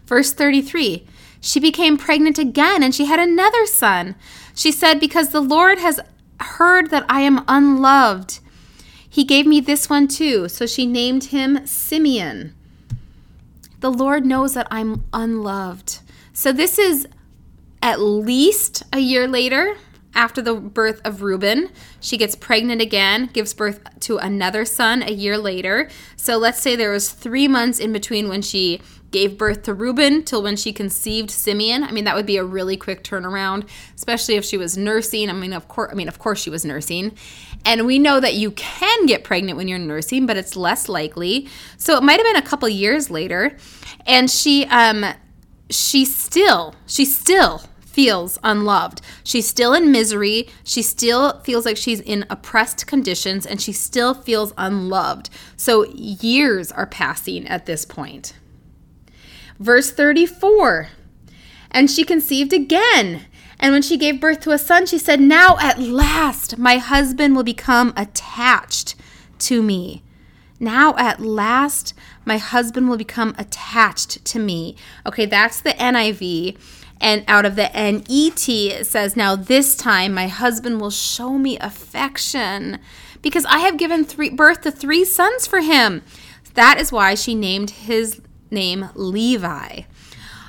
Verse 0.06 0.32
33 0.32 1.06
She 1.40 1.60
became 1.60 1.96
pregnant 1.96 2.38
again 2.38 2.82
and 2.82 2.94
she 2.94 3.06
had 3.06 3.18
another 3.18 3.66
son. 3.66 4.14
She 4.54 4.70
said, 4.70 5.00
Because 5.00 5.30
the 5.30 5.40
Lord 5.40 5.78
has 5.78 6.00
heard 6.40 6.90
that 6.90 7.04
I 7.08 7.20
am 7.20 7.44
unloved, 7.48 8.38
he 9.08 9.24
gave 9.24 9.46
me 9.46 9.60
this 9.60 9.90
one 9.90 10.06
too. 10.06 10.48
So 10.48 10.66
she 10.66 10.86
named 10.86 11.24
him 11.24 11.66
Simeon. 11.66 12.54
The 13.80 13.90
Lord 13.90 14.26
knows 14.26 14.54
that 14.54 14.66
I'm 14.70 15.04
unloved. 15.12 16.00
So 16.32 16.52
this 16.52 16.78
is 16.78 17.06
at 17.80 18.00
least 18.00 18.82
a 18.92 18.98
year 18.98 19.28
later 19.28 19.76
after 20.14 20.42
the 20.42 20.54
birth 20.54 21.00
of 21.04 21.22
Reuben. 21.22 21.70
She 22.00 22.16
gets 22.16 22.34
pregnant 22.34 22.80
again, 22.80 23.30
gives 23.32 23.54
birth 23.54 23.80
to 24.00 24.18
another 24.18 24.64
son 24.64 25.02
a 25.02 25.12
year 25.12 25.38
later. 25.38 25.88
So 26.16 26.36
let's 26.36 26.60
say 26.60 26.76
there 26.76 26.90
was 26.90 27.10
three 27.10 27.48
months 27.48 27.78
in 27.78 27.92
between 27.92 28.28
when 28.28 28.42
she 28.42 28.80
gave 29.10 29.38
birth 29.38 29.62
to 29.62 29.74
Reuben 29.74 30.22
till 30.22 30.42
when 30.42 30.56
she 30.56 30.72
conceived 30.72 31.30
Simeon. 31.30 31.82
I 31.82 31.92
mean, 31.92 32.04
that 32.04 32.14
would 32.14 32.26
be 32.26 32.36
a 32.36 32.44
really 32.44 32.76
quick 32.76 33.02
turnaround, 33.02 33.68
especially 33.94 34.34
if 34.34 34.44
she 34.44 34.58
was 34.58 34.76
nursing. 34.76 35.30
I 35.30 35.32
mean, 35.32 35.52
of 35.52 35.68
course, 35.68 35.90
I 35.90 35.94
mean, 35.94 36.08
of 36.08 36.18
course 36.18 36.42
she 36.42 36.50
was 36.50 36.64
nursing. 36.64 37.16
And 37.64 37.86
we 37.86 37.98
know 37.98 38.20
that 38.20 38.34
you 38.34 38.50
can 38.52 39.06
get 39.06 39.24
pregnant 39.24 39.56
when 39.56 39.68
you're 39.68 39.78
nursing, 39.78 40.26
but 40.26 40.36
it's 40.36 40.56
less 40.56 40.88
likely. 40.88 41.48
So 41.78 41.96
it 41.96 42.02
might 42.02 42.18
have 42.18 42.26
been 42.26 42.36
a 42.36 42.46
couple 42.46 42.68
years 42.68 43.10
later. 43.10 43.56
And 44.06 44.30
she 44.30 44.66
um 44.66 45.04
she 45.70 46.04
still, 46.04 46.74
she 46.86 47.04
still 47.04 47.62
feels 47.98 48.38
unloved. 48.44 49.00
She's 49.24 49.48
still 49.48 49.74
in 49.74 49.90
misery. 49.90 50.48
She 50.62 50.82
still 50.82 51.40
feels 51.40 51.66
like 51.66 51.76
she's 51.76 52.00
in 52.00 52.24
oppressed 52.30 52.86
conditions 52.86 53.44
and 53.44 53.60
she 53.60 53.72
still 53.72 54.14
feels 54.14 54.52
unloved. 54.56 55.30
So 55.56 55.84
years 55.86 56.70
are 56.70 56.86
passing 56.86 57.48
at 57.48 57.66
this 57.66 57.84
point. 57.84 58.34
Verse 59.58 59.90
34 59.90 60.90
And 61.72 61.90
she 61.90 62.04
conceived 62.04 62.52
again. 62.52 63.22
And 63.58 63.72
when 63.72 63.82
she 63.82 63.96
gave 63.96 64.20
birth 64.20 64.42
to 64.42 64.52
a 64.52 64.58
son, 64.58 64.86
she 64.86 64.96
said, 64.96 65.18
Now 65.18 65.56
at 65.60 65.80
last 65.80 66.56
my 66.56 66.76
husband 66.76 67.34
will 67.34 67.42
become 67.42 67.92
attached 67.96 68.94
to 69.40 69.60
me. 69.60 70.04
Now 70.60 70.94
at 70.96 71.18
last 71.18 71.94
my 72.24 72.38
husband 72.38 72.88
will 72.88 72.96
become 72.96 73.34
attached 73.36 74.24
to 74.26 74.38
me. 74.38 74.76
Okay, 75.04 75.26
that's 75.26 75.60
the 75.60 75.70
NIV. 75.70 76.56
And 77.00 77.24
out 77.28 77.44
of 77.44 77.56
the 77.56 77.70
NET, 77.74 78.48
it 78.48 78.86
says, 78.86 79.16
Now 79.16 79.36
this 79.36 79.76
time 79.76 80.14
my 80.14 80.26
husband 80.26 80.80
will 80.80 80.90
show 80.90 81.38
me 81.38 81.58
affection 81.58 82.78
because 83.22 83.44
I 83.46 83.58
have 83.58 83.76
given 83.76 84.04
three, 84.04 84.30
birth 84.30 84.62
to 84.62 84.70
three 84.70 85.04
sons 85.04 85.46
for 85.46 85.60
him. 85.60 86.02
That 86.54 86.80
is 86.80 86.90
why 86.90 87.14
she 87.14 87.34
named 87.34 87.70
his 87.70 88.20
name 88.50 88.88
Levi. 88.94 89.82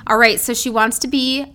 All 0.06 0.18
right, 0.18 0.40
so 0.40 0.54
she 0.54 0.70
wants 0.70 0.98
to 1.00 1.08
be 1.08 1.54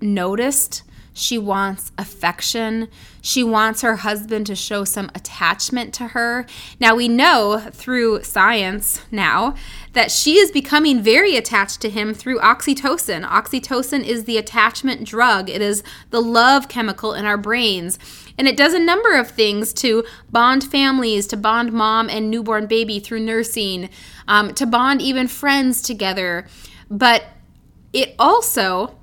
noticed. 0.00 0.82
She 1.18 1.38
wants 1.38 1.92
affection. 1.96 2.88
She 3.22 3.42
wants 3.42 3.80
her 3.80 3.96
husband 3.96 4.46
to 4.48 4.54
show 4.54 4.84
some 4.84 5.10
attachment 5.14 5.94
to 5.94 6.08
her. 6.08 6.44
Now, 6.78 6.94
we 6.94 7.08
know 7.08 7.70
through 7.72 8.22
science 8.22 9.00
now 9.10 9.54
that 9.94 10.10
she 10.10 10.36
is 10.36 10.50
becoming 10.50 11.00
very 11.00 11.34
attached 11.34 11.80
to 11.80 11.88
him 11.88 12.12
through 12.12 12.38
oxytocin. 12.40 13.26
Oxytocin 13.26 14.04
is 14.04 14.24
the 14.24 14.36
attachment 14.36 15.04
drug, 15.04 15.48
it 15.48 15.62
is 15.62 15.82
the 16.10 16.20
love 16.20 16.68
chemical 16.68 17.14
in 17.14 17.24
our 17.24 17.38
brains. 17.38 17.98
And 18.36 18.46
it 18.46 18.54
does 18.54 18.74
a 18.74 18.78
number 18.78 19.16
of 19.16 19.30
things 19.30 19.72
to 19.74 20.04
bond 20.30 20.64
families, 20.64 21.26
to 21.28 21.38
bond 21.38 21.72
mom 21.72 22.10
and 22.10 22.30
newborn 22.30 22.66
baby 22.66 23.00
through 23.00 23.20
nursing, 23.20 23.88
um, 24.28 24.52
to 24.52 24.66
bond 24.66 25.00
even 25.00 25.28
friends 25.28 25.80
together. 25.80 26.46
But 26.90 27.24
it 27.94 28.14
also, 28.18 28.98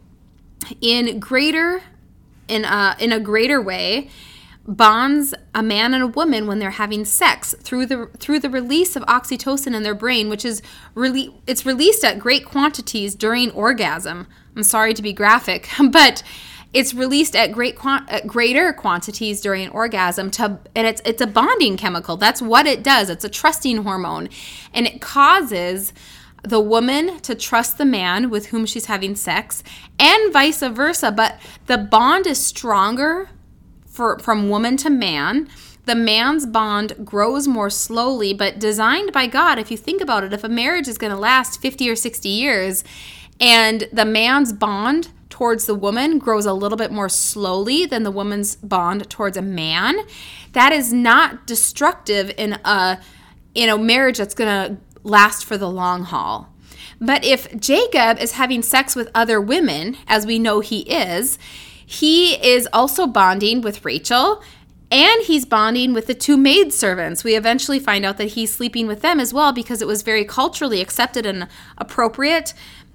in 0.80 1.20
greater 1.20 1.82
in 2.54 2.66
a, 2.66 2.96
in 3.00 3.12
a 3.12 3.20
greater 3.20 3.62
way 3.62 4.10
bonds 4.66 5.34
a 5.54 5.62
man 5.62 5.94
and 5.94 6.02
a 6.02 6.08
woman 6.08 6.48
when 6.48 6.60
they're 6.60 6.72
having 6.72 7.04
sex 7.04 7.54
through 7.62 7.86
the 7.86 8.10
through 8.18 8.40
the 8.40 8.50
release 8.50 8.96
of 8.96 9.04
oxytocin 9.04 9.76
in 9.76 9.84
their 9.84 9.94
brain 9.94 10.30
which 10.30 10.46
is 10.46 10.62
really 10.96 11.36
it's 11.46 11.66
released 11.66 12.04
at 12.06 12.18
great 12.18 12.46
quantities 12.46 13.14
during 13.14 13.52
orgasm. 13.52 14.26
I'm 14.56 14.64
sorry 14.64 14.94
to 14.94 15.02
be 15.02 15.12
graphic 15.12 15.68
but 15.92 16.24
it's 16.74 16.94
released 16.94 17.36
at 17.36 17.52
great 17.52 17.78
at 17.86 18.26
greater 18.26 18.72
quantities 18.72 19.42
during 19.42 19.70
orgasm 19.70 20.32
to 20.32 20.60
and 20.76 20.88
it's 20.88 21.02
it's 21.06 21.22
a 21.22 21.28
bonding 21.28 21.76
chemical. 21.76 22.16
That's 22.16 22.42
what 22.42 22.66
it 22.66 22.84
does. 22.84 23.10
It's 23.10 23.26
a 23.26 23.30
trusting 23.30 23.84
hormone. 23.84 24.30
And 24.74 24.88
it 24.88 25.02
causes 25.02 25.94
the 26.44 26.60
woman 26.60 27.20
to 27.22 27.36
trust 27.36 27.78
the 27.78 27.86
man 27.86 28.30
with 28.30 28.48
whom 28.48 28.66
she's 28.66 28.86
having 28.86 29.16
sex 29.16 29.64
and 29.98 30.32
vice 30.34 30.60
versa. 30.62 31.12
But 31.12 31.40
the 31.68 31.78
bond 31.78 32.28
is 32.28 32.46
stronger 32.46 33.30
for 33.88 34.20
from 34.20 34.50
woman 34.50 34.78
to 34.78 34.90
man. 34.90 35.48
The 35.86 35.96
man's 35.96 36.46
bond 36.46 37.06
grows 37.06 37.48
more 37.48 37.70
slowly 37.70 38.34
but 38.34 38.60
designed 38.60 39.12
by 39.12 39.28
God 39.28 39.60
if 39.60 39.70
you 39.70 39.78
think 39.78 40.02
about 40.02 40.24
it 40.24 40.34
if 40.34 40.44
a 40.44 40.50
marriage 40.50 40.88
is 40.88 40.98
going 40.98 41.12
to 41.12 41.20
last 41.20 41.62
50 41.62 41.90
or 41.90 41.96
60 41.96 42.30
years 42.30 42.86
and 43.40 43.90
the 43.92 44.06
man's 44.06 44.54
bond 44.54 45.10
towards 45.30 45.66
the 45.66 45.76
woman 45.76 46.20
grows 46.20 46.46
a 46.46 46.54
little 46.54 46.78
bit 46.78 46.92
more 46.92 47.10
slowly 47.10 47.86
than 47.86 48.04
the 48.04 48.12
woman's 48.12 48.56
bond 48.58 49.10
towards 49.10 49.36
a 49.36 49.42
man 49.42 49.98
that 50.54 50.72
is 50.72 50.94
not 50.94 51.46
destructive 51.46 52.32
in 52.38 52.54
a 52.64 53.00
in 53.54 53.70
a 53.70 53.78
marriage 53.78 54.18
that's 54.18 54.34
going 54.34 54.50
to 54.50 54.78
last 55.04 55.46
for 55.46 55.58
the 55.58 55.70
long 55.70 56.04
haul. 56.04 56.50
But 57.00 57.24
if 57.24 57.60
Jacob 57.60 58.18
is 58.20 58.34
having 58.34 58.62
sex 58.62 58.96
with 58.96 59.10
other 59.14 59.40
women, 59.40 59.98
as 60.08 60.26
we 60.26 60.40
know 60.40 60.60
he 60.62 60.82
is, 60.82 61.38
he 61.86 62.36
is 62.36 62.68
also 62.72 63.06
bonding 63.06 63.62
with 63.62 63.84
Rachel 63.84 64.42
and 64.90 65.24
he's 65.24 65.44
bonding 65.44 65.94
with 65.94 66.08
the 66.08 66.14
two 66.14 66.38
maid 66.38 66.72
servants. 66.72 67.24
We 67.24 67.36
eventually 67.36 67.80
find 67.80 68.06
out 68.06 68.18
that 68.18 68.34
he's 68.34 68.54
sleeping 68.54 68.86
with 68.86 69.02
them 69.02 69.20
as 69.20 69.34
well 69.34 69.52
because 69.52 69.82
it 69.82 69.88
was 69.88 70.04
very 70.04 70.24
culturally 70.24 70.82
accepted 70.82 71.26
and 71.26 71.48
appropriate, 71.78 72.54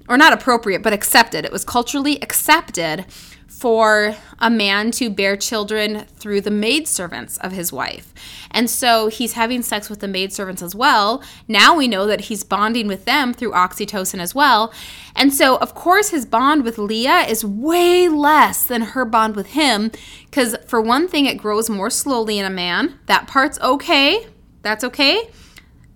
or 0.09 0.17
not 0.17 0.33
appropriate, 0.33 0.83
but 0.83 0.93
accepted. 0.93 1.45
It 1.45 1.53
was 1.53 1.65
culturally 1.65 2.23
accepted 2.23 3.05
for 3.49 4.15
a 4.39 4.51
man 4.51 4.91
to 4.93 5.11
bear 5.11 5.37
children 5.37 6.05
through 6.17 6.41
the 6.41 6.51
maidservants 6.51 7.39
of 7.39 7.51
his 7.51 7.73
wife. 7.73 8.15
And 8.51 8.71
so 8.71 9.09
he's 9.09 9.33
having 9.33 9.63
sex 9.63 9.91
with 9.91 9.99
the 9.99 10.07
maidservants 10.07 10.63
as 10.63 10.75
well. 10.75 11.25
Now 11.49 11.77
we 11.77 11.89
know 11.89 12.07
that 12.07 12.23
he's 12.23 12.45
bonding 12.45 12.87
with 12.87 13.05
them 13.05 13.35
through 13.35 13.53
oxytocin 13.53 14.21
as 14.21 14.35
well. 14.35 14.73
And 15.17 15.35
so, 15.35 15.57
of 15.57 15.75
course, 15.75 16.11
his 16.11 16.25
bond 16.25 16.63
with 16.63 16.79
Leah 16.79 17.23
is 17.23 17.45
way 17.45 18.09
less 18.09 18.63
than 18.63 18.83
her 18.83 19.05
bond 19.05 19.35
with 19.35 19.49
him, 19.49 19.91
because 20.27 20.55
for 20.67 20.81
one 20.81 21.09
thing, 21.09 21.27
it 21.27 21.39
grows 21.39 21.69
more 21.69 21.91
slowly 21.91 22.39
in 22.39 22.45
a 22.45 22.51
man. 22.51 22.99
That 23.07 23.27
part's 23.27 23.59
okay. 23.61 24.27
That's 24.63 24.85
okay. 24.85 25.31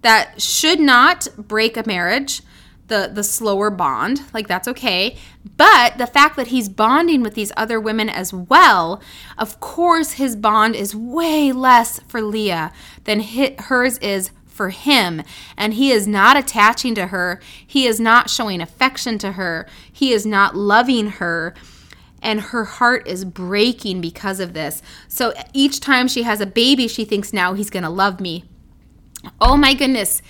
That 0.00 0.42
should 0.42 0.80
not 0.80 1.28
break 1.36 1.76
a 1.76 1.84
marriage 1.86 2.42
the 2.88 3.10
the 3.12 3.24
slower 3.24 3.70
bond 3.70 4.22
like 4.34 4.48
that's 4.48 4.68
okay. 4.68 5.16
But 5.56 5.98
the 5.98 6.06
fact 6.06 6.36
that 6.36 6.48
he's 6.48 6.68
bonding 6.68 7.22
with 7.22 7.34
these 7.34 7.52
other 7.56 7.80
women 7.80 8.08
as 8.08 8.32
well 8.32 9.00
of 9.38 9.60
course 9.60 10.12
his 10.12 10.36
bond 10.36 10.74
is 10.74 10.94
way 10.94 11.52
less 11.52 12.00
for 12.00 12.20
leah 12.20 12.72
than 13.04 13.20
his, 13.20 13.50
hers 13.58 13.98
is 13.98 14.30
for 14.46 14.70
him. 14.70 15.22
And 15.56 15.74
he 15.74 15.90
is 15.90 16.06
not 16.06 16.36
attaching 16.36 16.94
to 16.96 17.06
her. 17.06 17.40
He 17.66 17.86
is 17.86 17.98
not 17.98 18.28
showing 18.28 18.60
affection 18.60 19.18
to 19.18 19.32
her. 19.32 19.66
He 19.90 20.12
is 20.12 20.26
not 20.26 20.54
loving 20.54 21.08
her. 21.08 21.54
And 22.20 22.40
her 22.40 22.64
heart 22.64 23.08
is 23.08 23.24
breaking 23.24 24.00
because 24.00 24.38
of 24.38 24.52
this. 24.52 24.82
So 25.08 25.32
each 25.52 25.80
time 25.80 26.06
she 26.06 26.22
has 26.22 26.40
a 26.40 26.46
baby 26.46 26.86
she 26.86 27.04
thinks 27.04 27.32
now 27.32 27.54
he's 27.54 27.70
going 27.70 27.82
to 27.82 27.88
love 27.88 28.20
me. 28.20 28.44
Oh 29.40 29.56
my 29.56 29.72
goodness 29.74 30.20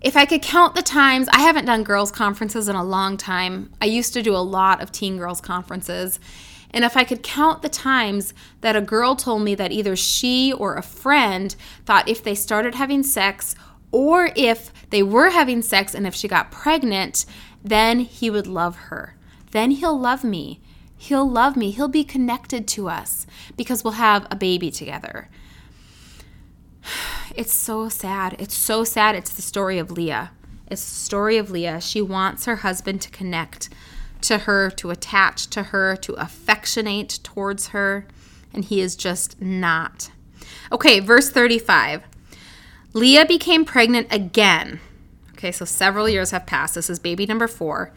if 0.00 0.16
I 0.16 0.26
could 0.26 0.42
count 0.42 0.74
the 0.74 0.82
times, 0.82 1.28
I 1.32 1.40
haven't 1.40 1.64
done 1.64 1.82
girls' 1.82 2.12
conferences 2.12 2.68
in 2.68 2.76
a 2.76 2.84
long 2.84 3.16
time. 3.16 3.72
I 3.80 3.86
used 3.86 4.12
to 4.12 4.22
do 4.22 4.34
a 4.34 4.38
lot 4.38 4.82
of 4.82 4.92
teen 4.92 5.16
girls' 5.16 5.40
conferences. 5.40 6.20
And 6.70 6.84
if 6.84 6.96
I 6.96 7.04
could 7.04 7.22
count 7.22 7.62
the 7.62 7.68
times 7.68 8.34
that 8.60 8.76
a 8.76 8.80
girl 8.80 9.16
told 9.16 9.42
me 9.42 9.54
that 9.54 9.72
either 9.72 9.96
she 9.96 10.52
or 10.52 10.76
a 10.76 10.82
friend 10.82 11.54
thought 11.84 12.08
if 12.08 12.22
they 12.22 12.34
started 12.34 12.74
having 12.74 13.02
sex 13.02 13.54
or 13.90 14.30
if 14.36 14.72
they 14.90 15.02
were 15.02 15.30
having 15.30 15.62
sex 15.62 15.94
and 15.94 16.06
if 16.06 16.14
she 16.14 16.28
got 16.28 16.50
pregnant, 16.50 17.24
then 17.64 18.00
he 18.00 18.28
would 18.28 18.46
love 18.46 18.76
her. 18.76 19.16
Then 19.52 19.70
he'll 19.70 19.98
love 19.98 20.22
me. 20.22 20.60
He'll 20.98 21.28
love 21.28 21.56
me. 21.56 21.70
He'll 21.70 21.88
be 21.88 22.04
connected 22.04 22.68
to 22.68 22.88
us 22.88 23.26
because 23.56 23.82
we'll 23.82 23.94
have 23.94 24.26
a 24.30 24.36
baby 24.36 24.70
together. 24.70 25.28
It's 27.34 27.52
so 27.52 27.88
sad. 27.88 28.36
It's 28.38 28.56
so 28.56 28.84
sad. 28.84 29.14
It's 29.14 29.32
the 29.32 29.42
story 29.42 29.78
of 29.78 29.90
Leah. 29.90 30.30
It's 30.68 30.84
the 30.84 31.00
story 31.04 31.36
of 31.36 31.50
Leah. 31.50 31.80
She 31.80 32.00
wants 32.00 32.44
her 32.46 32.56
husband 32.56 33.00
to 33.02 33.10
connect 33.10 33.68
to 34.22 34.38
her, 34.38 34.70
to 34.70 34.90
attach 34.90 35.48
to 35.48 35.64
her, 35.64 35.96
to 35.96 36.14
affectionate 36.14 37.20
towards 37.22 37.68
her, 37.68 38.06
and 38.52 38.64
he 38.64 38.80
is 38.80 38.96
just 38.96 39.40
not. 39.40 40.10
Okay, 40.72 41.00
verse 41.00 41.30
35. 41.30 42.02
Leah 42.92 43.26
became 43.26 43.64
pregnant 43.64 44.08
again. 44.10 44.80
Okay, 45.32 45.52
so 45.52 45.64
several 45.64 46.08
years 46.08 46.30
have 46.30 46.46
passed. 46.46 46.74
This 46.74 46.88
is 46.88 46.98
baby 46.98 47.26
number 47.26 47.46
four. 47.46 47.92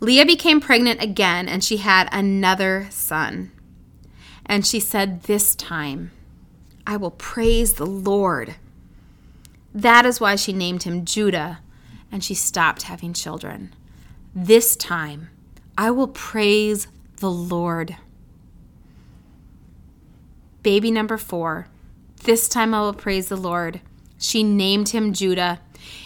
Leah 0.00 0.26
became 0.26 0.60
pregnant 0.60 1.00
again, 1.02 1.48
and 1.48 1.62
she 1.62 1.78
had 1.78 2.08
another 2.12 2.88
son. 2.90 3.52
And 4.44 4.66
she 4.66 4.80
said, 4.80 5.22
This 5.22 5.54
time 5.54 6.10
I 6.86 6.96
will 6.96 7.10
praise 7.10 7.74
the 7.74 7.86
Lord. 7.86 8.54
That 9.74 10.06
is 10.06 10.20
why 10.20 10.36
she 10.36 10.52
named 10.52 10.84
him 10.84 11.04
Judah 11.04 11.58
and 12.12 12.22
she 12.22 12.34
stopped 12.34 12.82
having 12.82 13.12
children. 13.12 13.74
This 14.34 14.76
time, 14.76 15.28
I 15.76 15.90
will 15.90 16.08
praise 16.08 16.86
the 17.16 17.30
Lord. 17.30 17.96
Baby 20.62 20.90
number 20.90 21.18
four. 21.18 21.68
This 22.24 22.48
time 22.48 22.74
I 22.74 22.80
will 22.80 22.94
praise 22.94 23.28
the 23.28 23.36
Lord. 23.36 23.80
She 24.18 24.42
named 24.42 24.90
him 24.90 25.12
Judah. 25.12 25.60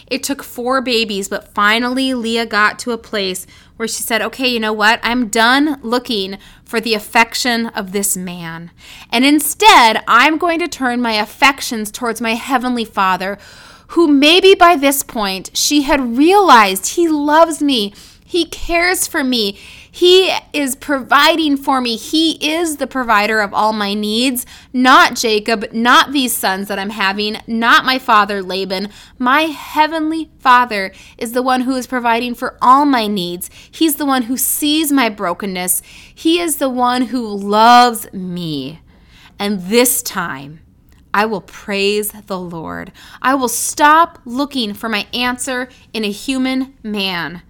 It 0.07 0.23
took 0.23 0.43
four 0.43 0.81
babies, 0.81 1.29
but 1.29 1.53
finally 1.53 2.13
Leah 2.13 2.45
got 2.45 2.79
to 2.79 2.91
a 2.91 2.97
place 2.97 3.47
where 3.77 3.87
she 3.87 4.03
said, 4.03 4.21
Okay, 4.21 4.47
you 4.47 4.59
know 4.59 4.73
what? 4.73 4.99
I'm 5.03 5.27
done 5.27 5.79
looking 5.81 6.37
for 6.63 6.79
the 6.79 6.93
affection 6.93 7.67
of 7.67 7.91
this 7.91 8.15
man. 8.15 8.71
And 9.09 9.25
instead, 9.25 10.03
I'm 10.07 10.37
going 10.37 10.59
to 10.59 10.67
turn 10.67 11.01
my 11.01 11.13
affections 11.13 11.91
towards 11.91 12.21
my 12.21 12.35
heavenly 12.35 12.85
Father, 12.85 13.37
who 13.87 14.07
maybe 14.07 14.55
by 14.55 14.75
this 14.75 15.03
point 15.03 15.51
she 15.53 15.81
had 15.81 16.17
realized 16.17 16.87
he 16.87 17.07
loves 17.07 17.61
me, 17.61 17.93
he 18.31 18.45
cares 18.45 19.07
for 19.07 19.25
me. 19.25 19.59
He 19.91 20.33
is 20.53 20.77
providing 20.77 21.57
for 21.57 21.81
me. 21.81 21.97
He 21.97 22.37
is 22.41 22.77
the 22.77 22.87
provider 22.87 23.41
of 23.41 23.53
all 23.53 23.73
my 23.73 23.93
needs, 23.93 24.45
not 24.71 25.17
Jacob, 25.17 25.73
not 25.73 26.13
these 26.13 26.33
sons 26.33 26.69
that 26.69 26.79
I'm 26.79 26.91
having, 26.91 27.41
not 27.45 27.83
my 27.83 27.99
father 27.99 28.41
Laban. 28.41 28.87
My 29.19 29.41
heavenly 29.41 30.29
Father 30.39 30.93
is 31.17 31.33
the 31.33 31.41
one 31.41 31.63
who 31.63 31.75
is 31.75 31.87
providing 31.87 32.33
for 32.33 32.57
all 32.61 32.85
my 32.85 33.05
needs. 33.05 33.49
He's 33.69 33.97
the 33.97 34.05
one 34.05 34.21
who 34.23 34.37
sees 34.37 34.93
my 34.93 35.09
brokenness. 35.09 35.81
He 36.15 36.39
is 36.39 36.55
the 36.55 36.69
one 36.69 37.07
who 37.07 37.27
loves 37.27 38.07
me. 38.13 38.79
And 39.37 39.63
this 39.63 40.01
time, 40.01 40.61
I 41.13 41.25
will 41.25 41.41
praise 41.41 42.13
the 42.27 42.39
Lord. 42.39 42.93
I 43.21 43.35
will 43.35 43.49
stop 43.49 44.19
looking 44.23 44.73
for 44.73 44.87
my 44.87 45.05
answer 45.13 45.67
in 45.91 46.05
a 46.05 46.11
human 46.11 46.75
man. 46.81 47.41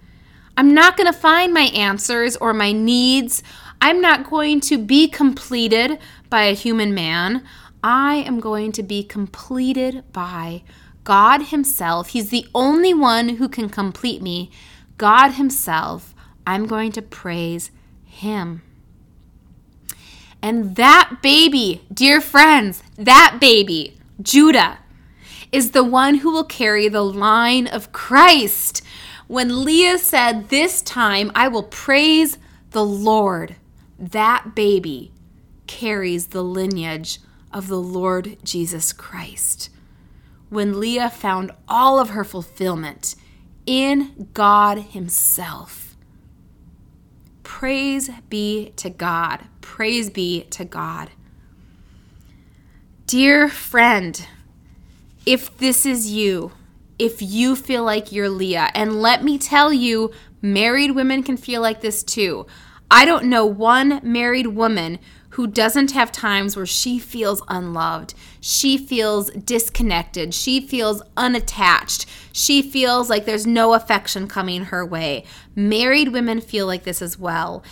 I'm 0.56 0.74
not 0.74 0.96
going 0.96 1.10
to 1.10 1.18
find 1.18 1.52
my 1.52 1.70
answers 1.74 2.36
or 2.36 2.52
my 2.52 2.72
needs. 2.72 3.42
I'm 3.80 4.00
not 4.00 4.28
going 4.28 4.60
to 4.62 4.78
be 4.78 5.08
completed 5.08 5.98
by 6.28 6.44
a 6.44 6.54
human 6.54 6.94
man. 6.94 7.44
I 7.82 8.16
am 8.16 8.38
going 8.38 8.72
to 8.72 8.82
be 8.82 9.02
completed 9.02 10.04
by 10.12 10.62
God 11.04 11.46
Himself. 11.46 12.08
He's 12.08 12.30
the 12.30 12.46
only 12.54 12.94
one 12.94 13.30
who 13.30 13.48
can 13.48 13.68
complete 13.68 14.22
me. 14.22 14.50
God 14.98 15.32
Himself. 15.32 16.14
I'm 16.46 16.66
going 16.66 16.92
to 16.92 17.02
praise 17.02 17.70
Him. 18.04 18.62
And 20.40 20.76
that 20.76 21.18
baby, 21.22 21.82
dear 21.92 22.20
friends, 22.20 22.82
that 22.96 23.38
baby, 23.40 23.96
Judah, 24.20 24.78
is 25.52 25.70
the 25.70 25.84
one 25.84 26.16
who 26.16 26.32
will 26.32 26.44
carry 26.44 26.88
the 26.88 27.04
line 27.04 27.66
of 27.66 27.92
Christ. 27.92 28.82
When 29.28 29.64
Leah 29.64 29.98
said, 29.98 30.48
This 30.48 30.82
time 30.82 31.30
I 31.34 31.48
will 31.48 31.62
praise 31.62 32.38
the 32.70 32.84
Lord, 32.84 33.56
that 33.98 34.54
baby 34.54 35.12
carries 35.66 36.28
the 36.28 36.42
lineage 36.42 37.20
of 37.52 37.68
the 37.68 37.80
Lord 37.80 38.38
Jesus 38.42 38.92
Christ. 38.92 39.70
When 40.48 40.80
Leah 40.80 41.10
found 41.10 41.50
all 41.68 41.98
of 41.98 42.10
her 42.10 42.24
fulfillment 42.24 43.14
in 43.66 44.28
God 44.34 44.78
Himself. 44.78 45.96
Praise 47.42 48.10
be 48.28 48.72
to 48.76 48.90
God. 48.90 49.44
Praise 49.60 50.10
be 50.10 50.42
to 50.50 50.64
God. 50.64 51.10
Dear 53.06 53.48
friend, 53.48 54.26
if 55.26 55.56
this 55.58 55.86
is 55.86 56.10
you, 56.10 56.52
if 57.02 57.20
you 57.20 57.56
feel 57.56 57.82
like 57.82 58.12
you're 58.12 58.28
Leah, 58.28 58.70
and 58.76 59.02
let 59.02 59.24
me 59.24 59.36
tell 59.36 59.72
you, 59.72 60.12
married 60.40 60.92
women 60.92 61.24
can 61.24 61.36
feel 61.36 61.60
like 61.60 61.80
this 61.80 62.04
too. 62.04 62.46
I 62.92 63.04
don't 63.04 63.24
know 63.24 63.44
one 63.44 64.00
married 64.04 64.46
woman 64.46 65.00
who 65.30 65.48
doesn't 65.48 65.90
have 65.90 66.12
times 66.12 66.54
where 66.54 66.64
she 66.64 67.00
feels 67.00 67.42
unloved, 67.48 68.14
she 68.40 68.78
feels 68.78 69.30
disconnected, 69.30 70.32
she 70.32 70.60
feels 70.60 71.02
unattached, 71.16 72.06
she 72.32 72.62
feels 72.62 73.10
like 73.10 73.24
there's 73.24 73.48
no 73.48 73.74
affection 73.74 74.28
coming 74.28 74.66
her 74.66 74.86
way. 74.86 75.24
Married 75.56 76.12
women 76.12 76.40
feel 76.40 76.68
like 76.68 76.84
this 76.84 77.02
as 77.02 77.18
well. 77.18 77.64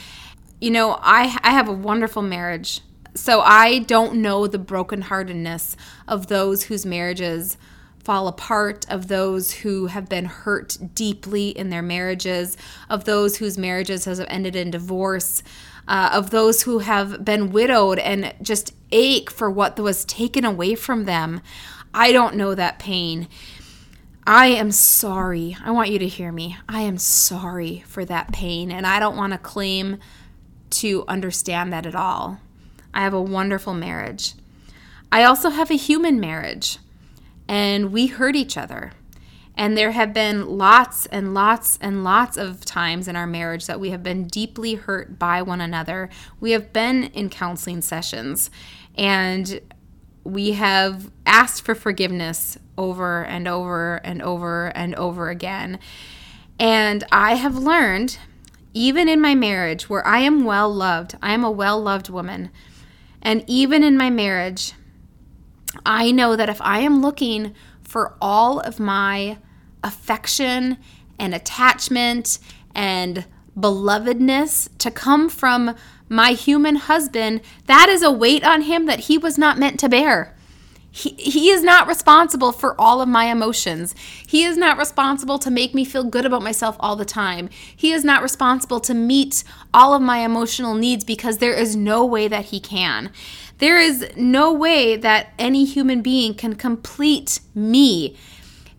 You 0.61 0.73
know, 0.73 0.99
I, 1.01 1.39
I 1.45 1.53
have 1.53 1.69
a 1.69 1.73
wonderful 1.73 2.23
marriage. 2.23 2.81
So 3.15 3.43
I 3.43 3.79
don't 3.79 4.17
know 4.17 4.49
the 4.49 4.59
brokenheartedness 4.59 5.77
of 6.09 6.27
those 6.27 6.65
whose 6.65 6.85
marriages 6.85 7.57
fall 8.05 8.29
apart, 8.29 8.87
of 8.89 9.09
those 9.09 9.53
who 9.53 9.87
have 9.87 10.09
been 10.09 10.25
hurt 10.25 10.79
deeply 10.95 11.51
in 11.51 11.71
their 11.71 11.83
marriages, 11.83 12.57
of 12.89 13.05
those 13.05 13.37
whose 13.37 13.59
marriages 13.59 14.07
have 14.07 14.21
ended 14.29 14.57
in 14.57 14.71
divorce, 14.71 15.43
uh, 15.87 16.11
of 16.13 16.31
those 16.31 16.63
who 16.63 16.79
have 16.79 17.25
been 17.25 17.51
widowed 17.51 17.99
and 17.99 18.35
just 18.43 18.75
ache 18.93 19.31
for 19.31 19.51
what 19.51 19.79
was 19.79 20.05
taken 20.05 20.45
away 20.45 20.75
from 20.75 21.05
them. 21.05 21.41
I 21.93 22.13
don't 22.13 22.37
know 22.37 22.55
that 22.55 22.79
pain. 22.79 23.29
I 24.27 24.47
am 24.49 24.71
sorry. 24.71 25.57
I 25.65 25.71
want 25.73 25.91
you 25.91 25.99
to 25.99 26.07
hear 26.07 26.31
me. 26.31 26.57
I 26.69 26.83
am 26.83 26.99
sorry 26.99 27.83
for 27.87 28.05
that 28.05 28.33
pain, 28.33 28.71
and 28.71 28.87
I 28.87 29.01
don't 29.01 29.17
want 29.17 29.33
to 29.33 29.39
claim 29.39 29.99
to 30.71 31.05
understand 31.09 31.73
that 31.73 31.87
at 31.87 31.97
all. 31.97 32.39
I 32.95 33.03
have 33.03 33.15
a 33.15 33.21
wonderful 33.21 33.75
marriage. 33.75 34.35
I 35.11 35.25
also 35.25 35.51
have 35.51 35.71
a 35.71 35.77
human 35.77 36.21
marriage, 36.21 36.79
and 37.51 37.93
we 37.93 38.07
hurt 38.07 38.37
each 38.37 38.57
other. 38.57 38.93
And 39.57 39.77
there 39.77 39.91
have 39.91 40.15
been 40.15 40.57
lots 40.57 41.07
and 41.07 41.35
lots 41.35 41.79
and 41.83 42.05
lots 42.05 42.37
of 42.37 42.65
times 42.65 43.09
in 43.09 43.17
our 43.17 43.27
marriage 43.27 43.67
that 43.67 43.81
we 43.81 43.91
have 43.91 44.05
been 44.05 44.29
deeply 44.29 44.75
hurt 44.75 45.19
by 45.19 45.43
one 45.43 45.61
another. 45.61 46.09
We 46.39 46.53
have 46.53 46.73
been 46.73 47.05
in 47.07 47.29
counseling 47.29 47.83
sessions 47.83 48.53
and 48.97 49.61
we 50.23 50.53
have 50.53 51.11
asked 51.27 51.63
for 51.65 51.75
forgiveness 51.75 52.57
over 52.79 53.25
and 53.25 53.49
over 53.49 53.97
and 53.97 54.23
over 54.23 54.69
and 54.69 54.95
over 54.95 55.29
again. 55.29 55.81
And 56.61 57.03
I 57.11 57.35
have 57.35 57.59
learned, 57.59 58.17
even 58.75 59.09
in 59.09 59.21
my 59.21 59.35
marriage 59.35 59.91
where 59.91 60.07
I 60.07 60.21
am 60.21 60.45
well 60.45 60.73
loved, 60.73 61.17
I 61.21 61.33
am 61.33 61.43
a 61.43 61.51
well 61.51 61.83
loved 61.83 62.11
woman, 62.11 62.51
and 63.21 63.43
even 63.49 63.83
in 63.83 63.97
my 63.97 64.09
marriage, 64.09 64.75
I 65.85 66.11
know 66.11 66.37
that 66.37 66.49
if 66.49 66.61
I 66.61 66.81
am 66.81 67.01
looking 67.01 67.55
for 67.83 68.17
all 68.21 68.61
of 68.61 68.81
my 68.81 69.39
affection 69.83 70.79
and 71.19 71.35
attachment 71.35 72.39
and 72.75 73.25
belovedness 73.59 74.69
to 74.79 74.91
come 74.91 75.29
from 75.29 75.75
my 76.09 76.33
human 76.33 76.77
husband, 76.77 77.41
that 77.67 77.89
is 77.89 78.03
a 78.03 78.11
weight 78.11 78.45
on 78.45 78.63
him 78.63 78.87
that 78.87 79.01
he 79.01 79.19
was 79.19 79.39
not 79.39 79.59
meant 79.59 79.79
to 79.81 79.89
bear. 79.89 80.37
He, 80.93 81.11
he 81.11 81.51
is 81.51 81.63
not 81.63 81.87
responsible 81.87 82.51
for 82.51 82.79
all 82.81 83.01
of 83.01 83.09
my 83.09 83.27
emotions. 83.27 83.95
He 84.27 84.43
is 84.43 84.57
not 84.57 84.77
responsible 84.77 85.39
to 85.39 85.51
make 85.51 85.73
me 85.73 85.85
feel 85.85 86.03
good 86.03 86.27
about 86.27 86.43
myself 86.43 86.77
all 86.81 86.97
the 86.97 87.05
time. 87.05 87.49
He 87.77 87.93
is 87.93 88.03
not 88.03 88.23
responsible 88.23 88.81
to 88.81 88.95
meet 88.95 89.45
all 89.73 89.95
of 89.95 90.03
my 90.03 90.19
emotional 90.19 90.75
needs 90.75 91.05
because 91.05 91.39
there 91.39 91.55
is 91.55 91.77
no 91.77 92.05
way 92.05 92.27
that 92.27 92.47
he 92.47 92.59
can. 92.59 93.13
There 93.61 93.79
is 93.79 94.11
no 94.17 94.53
way 94.53 94.97
that 94.97 95.35
any 95.39 95.67
human 95.67 96.01
being 96.01 96.35
can 96.35 96.55
complete 96.55 97.41
me. 97.55 98.17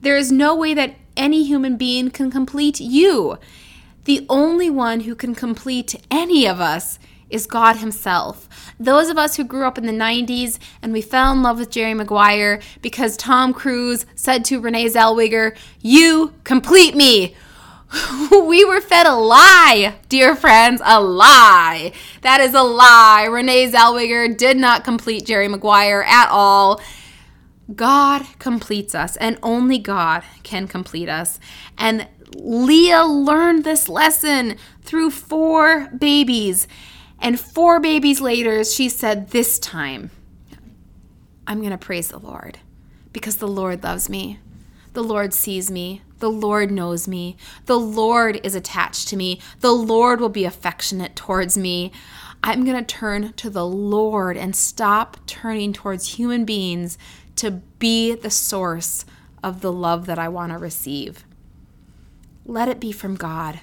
There 0.01 0.17
is 0.17 0.31
no 0.31 0.55
way 0.55 0.73
that 0.73 0.95
any 1.15 1.43
human 1.43 1.77
being 1.77 2.09
can 2.09 2.31
complete 2.31 2.79
you. 2.79 3.37
The 4.05 4.25
only 4.27 4.71
one 4.71 5.01
who 5.01 5.13
can 5.13 5.35
complete 5.35 5.95
any 6.09 6.47
of 6.47 6.59
us 6.59 6.97
is 7.29 7.45
God 7.45 7.77
Himself. 7.77 8.49
Those 8.79 9.09
of 9.09 9.19
us 9.19 9.37
who 9.37 9.43
grew 9.43 9.65
up 9.67 9.77
in 9.77 9.85
the 9.85 9.93
90s 9.93 10.57
and 10.81 10.91
we 10.91 11.01
fell 11.03 11.31
in 11.31 11.43
love 11.43 11.59
with 11.59 11.69
Jerry 11.69 11.93
Maguire 11.93 12.59
because 12.81 13.15
Tom 13.15 13.53
Cruise 13.53 14.07
said 14.15 14.43
to 14.45 14.59
Renee 14.59 14.87
Zellweger, 14.87 15.55
You 15.79 16.33
complete 16.43 16.95
me. 16.95 17.35
we 18.31 18.63
were 18.63 18.81
fed 18.81 19.05
a 19.05 19.15
lie, 19.15 19.95
dear 20.07 20.35
friends, 20.35 20.81
a 20.83 21.01
lie. 21.01 21.91
That 22.21 22.39
is 22.39 22.53
a 22.53 22.61
lie. 22.61 23.25
Renee 23.25 23.69
Zellweger 23.71 24.35
did 24.35 24.57
not 24.57 24.83
complete 24.83 25.25
Jerry 25.25 25.47
Maguire 25.47 26.03
at 26.03 26.29
all. 26.29 26.81
God 27.75 28.25
completes 28.39 28.95
us, 28.95 29.15
and 29.17 29.37
only 29.43 29.77
God 29.77 30.23
can 30.43 30.67
complete 30.67 31.09
us. 31.09 31.39
And 31.77 32.07
Leah 32.35 33.03
learned 33.03 33.63
this 33.63 33.89
lesson 33.89 34.57
through 34.81 35.11
four 35.11 35.87
babies. 35.89 36.67
And 37.19 37.39
four 37.39 37.79
babies 37.79 38.19
later, 38.19 38.63
she 38.63 38.89
said, 38.89 39.29
This 39.29 39.59
time, 39.59 40.11
I'm 41.45 41.59
going 41.59 41.71
to 41.71 41.77
praise 41.77 42.09
the 42.09 42.19
Lord 42.19 42.59
because 43.13 43.37
the 43.37 43.47
Lord 43.47 43.83
loves 43.83 44.09
me. 44.09 44.39
The 44.93 45.03
Lord 45.03 45.33
sees 45.33 45.69
me. 45.69 46.01
The 46.21 46.31
Lord 46.31 46.71
knows 46.71 47.07
me. 47.07 47.35
The 47.65 47.79
Lord 47.79 48.39
is 48.43 48.55
attached 48.55 49.07
to 49.09 49.17
me. 49.17 49.41
The 49.59 49.73
Lord 49.73 50.21
will 50.21 50.29
be 50.29 50.45
affectionate 50.45 51.15
towards 51.15 51.57
me. 51.57 51.91
I'm 52.43 52.63
going 52.63 52.77
to 52.77 52.83
turn 52.83 53.33
to 53.33 53.49
the 53.49 53.65
Lord 53.65 54.37
and 54.37 54.55
stop 54.55 55.17
turning 55.25 55.73
towards 55.73 56.13
human 56.13 56.45
beings 56.45 56.97
to 57.37 57.51
be 57.79 58.13
the 58.13 58.29
source 58.29 59.03
of 59.43 59.61
the 59.61 59.71
love 59.71 60.05
that 60.05 60.19
I 60.19 60.27
want 60.27 60.51
to 60.51 60.59
receive. 60.59 61.25
Let 62.45 62.67
it 62.67 62.79
be 62.79 62.91
from 62.91 63.15
God. 63.15 63.61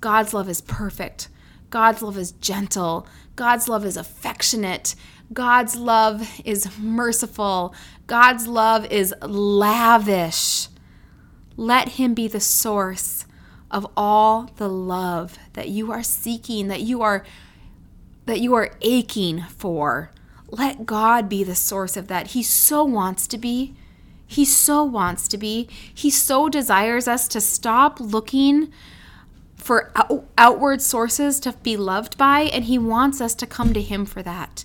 God's 0.00 0.32
love 0.32 0.48
is 0.48 0.62
perfect. 0.62 1.28
God's 1.68 2.00
love 2.00 2.16
is 2.16 2.32
gentle. 2.32 3.06
God's 3.36 3.68
love 3.68 3.84
is 3.84 3.98
affectionate. 3.98 4.94
God's 5.30 5.76
love 5.76 6.40
is 6.42 6.78
merciful. 6.78 7.74
God's 8.06 8.46
love 8.46 8.86
is 8.86 9.14
lavish. 9.20 10.68
Let 11.58 11.90
Him 11.90 12.14
be 12.14 12.28
the 12.28 12.38
source 12.40 13.26
of 13.68 13.84
all 13.96 14.52
the 14.56 14.68
love 14.68 15.38
that 15.54 15.68
you 15.68 15.90
are 15.90 16.04
seeking, 16.04 16.68
that 16.68 16.82
you 16.82 17.02
are 17.02 17.24
that 18.26 18.40
you 18.40 18.54
are 18.54 18.70
aching 18.80 19.42
for. 19.42 20.12
Let 20.50 20.86
God 20.86 21.28
be 21.28 21.42
the 21.42 21.56
source 21.56 21.96
of 21.96 22.06
that. 22.08 22.28
He 22.28 22.44
so 22.44 22.84
wants 22.84 23.26
to 23.26 23.38
be. 23.38 23.74
He 24.24 24.44
so 24.44 24.84
wants 24.84 25.26
to 25.28 25.36
be. 25.36 25.68
He 25.92 26.10
so 26.10 26.48
desires 26.48 27.08
us 27.08 27.26
to 27.28 27.40
stop 27.40 27.98
looking 27.98 28.70
for 29.56 29.90
out- 29.96 30.26
outward 30.38 30.80
sources 30.80 31.40
to 31.40 31.52
be 31.64 31.76
loved 31.76 32.16
by, 32.16 32.42
and 32.42 32.64
He 32.64 32.78
wants 32.78 33.20
us 33.20 33.34
to 33.34 33.46
come 33.46 33.72
to 33.72 33.82
Him 33.82 34.06
for 34.06 34.22
that. 34.22 34.64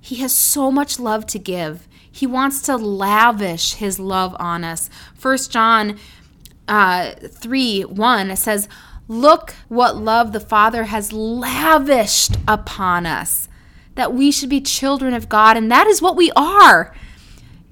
He 0.00 0.16
has 0.16 0.32
so 0.32 0.70
much 0.70 1.00
love 1.00 1.26
to 1.26 1.38
give. 1.38 1.88
He 2.12 2.26
wants 2.26 2.60
to 2.62 2.76
lavish 2.76 3.74
His 3.74 3.98
love 3.98 4.36
on 4.38 4.62
us. 4.62 4.90
First 5.14 5.50
John 5.50 5.98
uh, 6.68 7.12
3 7.12 7.82
1 7.82 8.36
says, 8.36 8.68
Look 9.08 9.54
what 9.68 9.96
love 9.96 10.32
the 10.32 10.40
Father 10.40 10.84
has 10.84 11.12
lavished 11.12 12.36
upon 12.46 13.06
us 13.06 13.48
that 13.94 14.14
we 14.14 14.30
should 14.30 14.48
be 14.48 14.60
children 14.60 15.14
of 15.14 15.28
God, 15.28 15.56
and 15.56 15.70
that 15.70 15.86
is 15.86 16.00
what 16.00 16.16
we 16.16 16.30
are. 16.32 16.94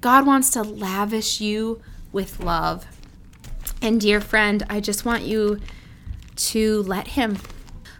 God 0.01 0.25
wants 0.25 0.49
to 0.51 0.61
lavish 0.61 1.41
you 1.41 1.81
with 2.11 2.39
love. 2.39 2.85
And, 3.81 3.99
dear 3.99 4.21
friend, 4.21 4.63
I 4.69 4.79
just 4.79 5.05
want 5.05 5.23
you 5.23 5.59
to 6.35 6.83
let 6.83 7.09
Him. 7.09 7.37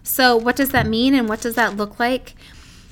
So, 0.03 0.35
what 0.35 0.55
does 0.55 0.69
that 0.69 0.87
mean, 0.87 1.15
and 1.15 1.27
what 1.27 1.41
does 1.41 1.55
that 1.55 1.77
look 1.77 1.99
like? 1.99 2.35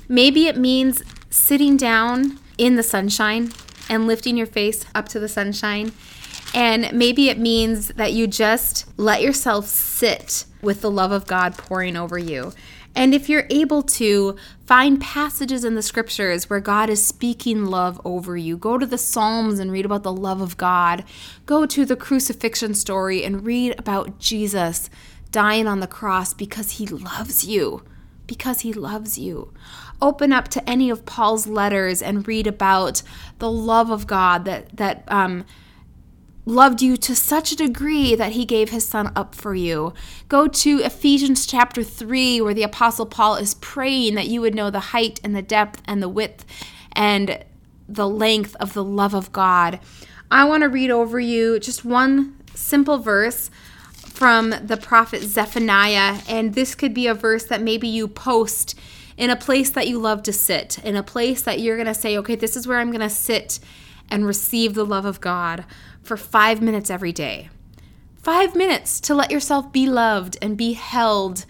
Maybe 0.08 0.48
it 0.48 0.58
means 0.58 1.04
sitting 1.30 1.78
down 1.78 2.40
in 2.60 2.76
the 2.76 2.84
sunshine 2.84 3.52
and 3.90 4.06
lifting 4.06 4.38
your 4.38 4.46
face 4.46 4.86
up 4.94 5.08
to 5.10 5.20
the 5.20 5.28
sunshine. 5.28 5.92
And 6.54 6.92
maybe 6.94 7.30
it 7.30 7.38
means 7.38 7.90
that 7.90 8.14
you 8.14 8.28
just 8.28 8.86
let 8.98 9.22
yourself 9.22 9.66
sit 9.66 10.46
with 10.62 10.82
the 10.82 10.92
love 10.92 11.12
of 11.12 11.26
God 11.28 11.58
pouring 11.58 11.96
over 11.96 12.18
you 12.18 12.54
And 12.96 13.14
if 13.14 13.30
you're 13.30 13.48
able 13.50 13.84
to 13.84 14.36
find 14.66 15.00
passages 15.00 15.64
in 15.64 15.76
the 15.76 15.82
scriptures 15.82 16.50
where 16.50 16.60
God 16.60 16.90
is 16.90 17.04
speaking 17.04 17.66
love 17.66 18.02
over 18.04 18.36
you, 18.36 18.58
go 18.58 18.78
to 18.78 18.86
the 18.86 18.98
Psalms 18.98 19.60
and 19.60 19.72
read 19.72 19.86
about 19.86 20.04
the 20.04 20.14
love 20.14 20.42
of 20.42 20.58
God. 20.58 21.04
Go 21.46 21.66
to 21.66 21.86
the 21.86 21.96
crucifixion 21.96 22.74
story 22.74 23.24
and 23.24 23.46
read 23.46 23.76
about 23.78 24.20
Jesus 24.20 24.90
dying 25.32 25.68
on 25.68 25.80
the 25.80 25.88
cross 25.88 26.34
because 26.34 26.72
he 26.72 26.88
loves 26.88 27.46
you. 27.46 27.84
Because 28.28 28.62
he 28.62 28.74
loves 28.74 29.18
you. 29.18 29.54
Open 30.02 30.32
up 30.32 30.48
to 30.50 30.70
any 30.70 30.90
of 30.90 31.06
Paul's 31.06 31.48
letters 31.48 32.02
and 32.02 32.28
read 32.28 32.48
about 32.48 33.02
the 33.40 33.52
love 33.52 33.90
of 33.90 34.08
God 34.08 34.46
that 34.46 34.76
that 34.78 35.04
um, 35.08 35.46
loved 36.50 36.82
you 36.82 36.98
to 36.98 37.16
such 37.16 37.52
a 37.52 37.56
degree 37.56 38.16
that 38.16 38.32
he 38.32 38.44
gave 38.44 38.70
his 38.70 38.86
son 38.86 39.12
up 39.16 39.36
for 39.36 39.54
you. 39.54 39.94
Go 40.28 40.48
to 40.48 40.80
Ephesians 40.80 41.46
chapter 41.46 41.84
3, 41.84 42.42
where 42.42 42.54
the 42.54 42.64
Apostle 42.64 43.06
Paul 43.06 43.36
is 43.36 43.54
praying 43.56 44.16
that 44.16 44.28
you 44.28 44.42
would 44.42 44.56
know 44.56 44.70
the 44.70 44.80
height 44.80 45.20
and 45.24 45.36
the 45.36 45.42
depth 45.42 45.82
and 45.86 46.02
the 46.02 46.10
width 46.10 46.46
and 46.94 47.44
the 47.88 48.10
length 48.10 48.56
of 48.60 48.74
the 48.74 48.84
love 48.84 49.14
of 49.14 49.32
God. 49.32 49.80
I 50.32 50.46
want 50.46 50.64
to 50.64 50.70
read 50.70 50.92
over 50.92 51.20
you 51.20 51.60
just 51.60 51.86
one 51.86 52.38
simple 52.54 52.98
verse 52.98 53.50
from 53.92 54.54
the 54.62 54.78
prophet 54.78 55.22
Zephaniah, 55.22 56.20
and 56.28 56.54
this 56.54 56.76
could 56.76 56.94
be 56.94 57.08
a 57.08 57.14
verse 57.14 57.46
that 57.46 57.62
maybe 57.62 57.88
you 57.88 58.08
post 58.08 58.78
in 59.20 59.30
a 59.30 59.36
place 59.36 59.70
that 59.72 59.88
you 59.90 60.00
love 60.00 60.24
to 60.24 60.32
sit, 60.32 60.80
in 60.80 60.96
a 60.96 61.04
place 61.04 61.42
that 61.42 61.60
you're 61.60 61.76
going 61.76 61.86
to 61.86 61.94
say, 61.94 62.18
okay, 62.18 62.36
this 62.36 62.56
is 62.56 62.66
where 62.66 62.80
I'm 62.80 62.90
going 62.90 63.02
to 63.02 63.10
sit 63.10 63.60
and 64.10 64.26
receive 64.26 64.74
the 64.74 64.86
love 64.86 65.04
of 65.04 65.20
God 65.20 65.66
for 66.02 66.16
five 66.16 66.62
minutes 66.62 66.90
every 66.90 67.12
day. 67.12 67.50
Five 68.16 68.56
minutes 68.56 69.02
to 69.02 69.14
let 69.14 69.30
yourself 69.30 69.74
be 69.74 69.90
loved 69.90 70.38
and 70.42 70.58
be 70.58 70.72
held 70.72 71.46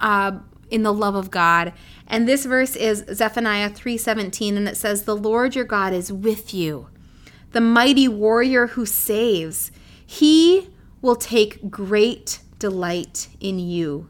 uh, 0.00 0.38
in 0.70 0.82
the 0.82 0.94
love 0.94 1.14
of 1.14 1.30
God. 1.30 1.74
And 2.08 2.26
this 2.26 2.46
verse 2.46 2.74
is 2.74 3.04
Zephaniah 3.12 3.70
3:17 3.70 4.56
and 4.56 4.66
it 4.66 4.76
says 4.76 5.02
the 5.02 5.16
Lord 5.16 5.54
your 5.54 5.64
God 5.66 5.92
is 5.92 6.10
with 6.10 6.54
you. 6.54 6.88
The 7.52 7.60
mighty 7.60 8.08
warrior 8.08 8.68
who 8.68 8.86
saves. 8.86 9.70
He 10.06 10.70
will 11.02 11.16
take 11.16 11.70
great 11.70 12.40
delight 12.58 13.28
in 13.40 13.58
you. 13.58 14.08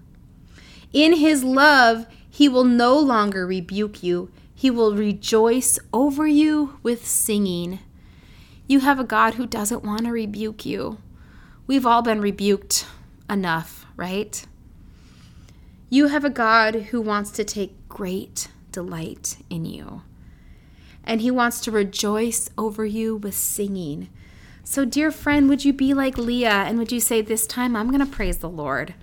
In 0.93 1.15
his 1.15 1.43
love, 1.43 2.07
he 2.35 2.49
will 2.49 2.65
no 2.65 2.99
longer 2.99 3.47
rebuke 3.47 4.03
you. 4.03 4.29
He 4.57 4.69
will 4.69 4.97
rejoice 4.97 5.79
over 5.93 6.27
you 6.27 6.81
with 6.83 7.07
singing. 7.07 7.79
You 8.67 8.81
have 8.81 8.99
a 8.99 9.05
God 9.05 9.35
who 9.35 9.47
doesn't 9.47 9.85
want 9.85 10.07
to 10.07 10.11
rebuke 10.11 10.67
you. 10.67 10.99
We've 11.69 11.87
all 11.87 12.03
been 12.03 12.21
rebuked 12.21 12.87
enough, 13.31 13.87
right? 13.95 14.45
You 15.89 16.09
have 16.09 16.25
a 16.25 16.29
God 16.29 16.75
who 16.91 17.01
wants 17.01 17.31
to 17.31 17.45
take 17.45 17.89
great 17.89 18.49
delight 18.73 19.37
in 19.49 19.65
you. 19.65 20.03
And 21.05 21.21
he 21.21 21.31
wants 21.31 21.61
to 21.61 21.71
rejoice 21.71 22.51
over 22.59 22.85
you 22.85 23.15
with 23.15 23.37
singing. 23.37 24.09
So, 24.65 24.85
dear 24.85 25.13
friend, 25.13 25.49
would 25.49 25.65
you 25.65 25.73
be 25.73 25.95
like 25.95 26.19
Leah 26.19 26.65
and 26.67 26.79
would 26.79 26.91
you 26.91 26.99
say, 26.99 27.21
This 27.21 27.47
time 27.47 27.77
I'm 27.77 27.93
going 27.93 28.05
to 28.05 28.13
praise 28.13 28.39
the 28.39 28.49
Lord? 28.49 28.95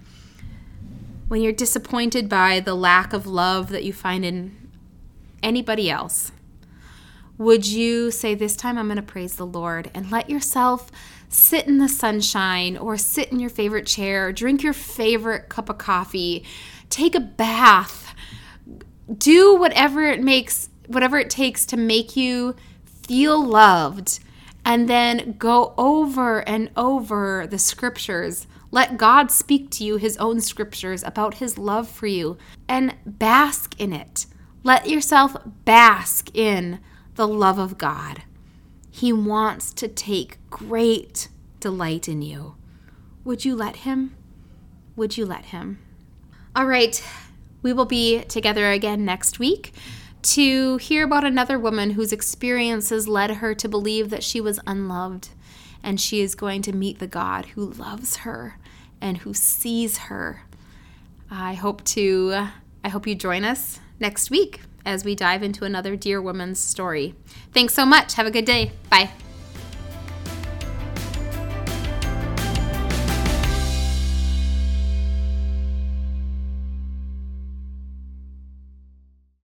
When 1.32 1.42
you're 1.42 1.54
disappointed 1.54 2.28
by 2.28 2.60
the 2.60 2.76
lack 2.76 3.14
of 3.14 3.26
love 3.26 3.70
that 3.70 3.86
you 3.86 3.94
find 3.94 4.26
in 4.26 4.70
anybody 5.42 5.90
else, 5.90 6.34
would 7.38 7.66
you 7.66 8.12
say, 8.12 8.36
This 8.36 8.58
time 8.58 8.78
I'm 8.78 8.88
going 8.88 8.98
to 8.98 9.02
praise 9.02 9.36
the 9.36 9.46
Lord 9.46 9.90
and 9.94 10.12
let 10.12 10.30
yourself 10.30 10.92
sit 11.30 11.68
in 11.68 11.78
the 11.78 11.88
sunshine 11.88 12.76
or 12.76 12.98
sit 12.98 13.32
in 13.32 13.40
your 13.40 13.50
favorite 13.50 13.88
chair, 13.88 14.34
drink 14.34 14.62
your 14.62 14.74
favorite 14.74 15.48
cup 15.48 15.70
of 15.70 15.78
coffee, 15.78 16.44
take 16.90 17.16
a 17.16 17.22
bath, 17.22 18.14
do 19.18 19.56
whatever 19.56 20.02
it 20.02 20.22
makes, 20.22 20.68
whatever 20.88 21.18
it 21.18 21.30
takes 21.30 21.66
to 21.68 21.78
make 21.78 22.18
you 22.18 22.58
feel 22.84 23.42
loved, 23.42 24.20
and 24.66 24.90
then 24.90 25.38
go 25.40 25.74
over 25.78 26.46
and 26.46 26.72
over 26.76 27.48
the 27.48 27.58
scriptures. 27.58 28.48
Let 28.72 28.98
God 28.98 29.32
speak 29.32 29.70
to 29.72 29.84
you 29.84 29.98
his 29.98 30.18
own 30.18 30.40
scriptures 30.42 31.04
about 31.04 31.36
his 31.36 31.58
love 31.58 31.90
for 31.90 32.08
you 32.08 32.38
and 32.68 32.96
bask 33.06 33.80
in 33.80 33.92
it. 33.94 34.26
Let 34.64 34.88
yourself 34.88 35.36
bask 35.66 36.30
in 36.34 36.80
the 37.16 37.28
love 37.28 37.60
of 37.60 37.78
God. 37.78 38.24
He 38.90 39.12
wants 39.12 39.74
to 39.74 39.88
take 39.88 40.38
great 40.50 41.28
delight 41.60 42.08
in 42.08 42.22
you. 42.22 42.56
Would 43.24 43.46
you 43.46 43.56
let 43.56 43.78
Him? 43.78 44.16
Would 44.96 45.18
you 45.18 45.26
let 45.26 45.46
Him? 45.46 45.80
All 46.56 46.66
right, 46.66 47.02
we 47.62 47.74
will 47.74 47.86
be 47.86 48.24
together 48.24 48.70
again 48.72 49.06
next 49.06 49.40
week 49.40 49.74
to 50.24 50.78
hear 50.78 51.06
about 51.06 51.24
another 51.24 51.58
woman 51.58 51.92
whose 51.92 52.12
experiences 52.12 53.08
led 53.08 53.32
her 53.32 53.56
to 53.56 53.70
believe 53.70 54.10
that 54.10 54.24
she 54.24 54.42
was 54.42 54.60
unloved 54.68 55.30
and 55.84 56.00
she 56.00 56.22
is 56.22 56.36
going 56.36 56.62
to 56.64 56.74
meet 56.74 57.00
the 57.00 57.08
God 57.08 57.48
who 57.48 57.66
loves 57.66 58.18
her 58.18 58.58
and 59.02 59.18
who 59.18 59.34
sees 59.34 59.98
her. 59.98 60.44
I 61.30 61.54
hope 61.54 61.84
to 61.86 62.48
I 62.84 62.90
hope 62.90 63.08
you 63.08 63.16
join 63.16 63.44
us 63.44 63.80
next 64.00 64.32
week 64.32 64.62
as 64.86 65.06
we 65.06 65.16
dive 65.16 65.44
into 65.44 65.66
another 65.66 65.96
Dear 65.96 66.22
Woman's 66.22 66.60
story. 66.60 67.16
Thanks 67.54 67.74
so 67.74 67.86
much. 67.86 68.16
Have 68.16 68.26
a 68.26 68.32
good 68.32 68.46
day. 68.46 68.72
Bye. 68.90 69.12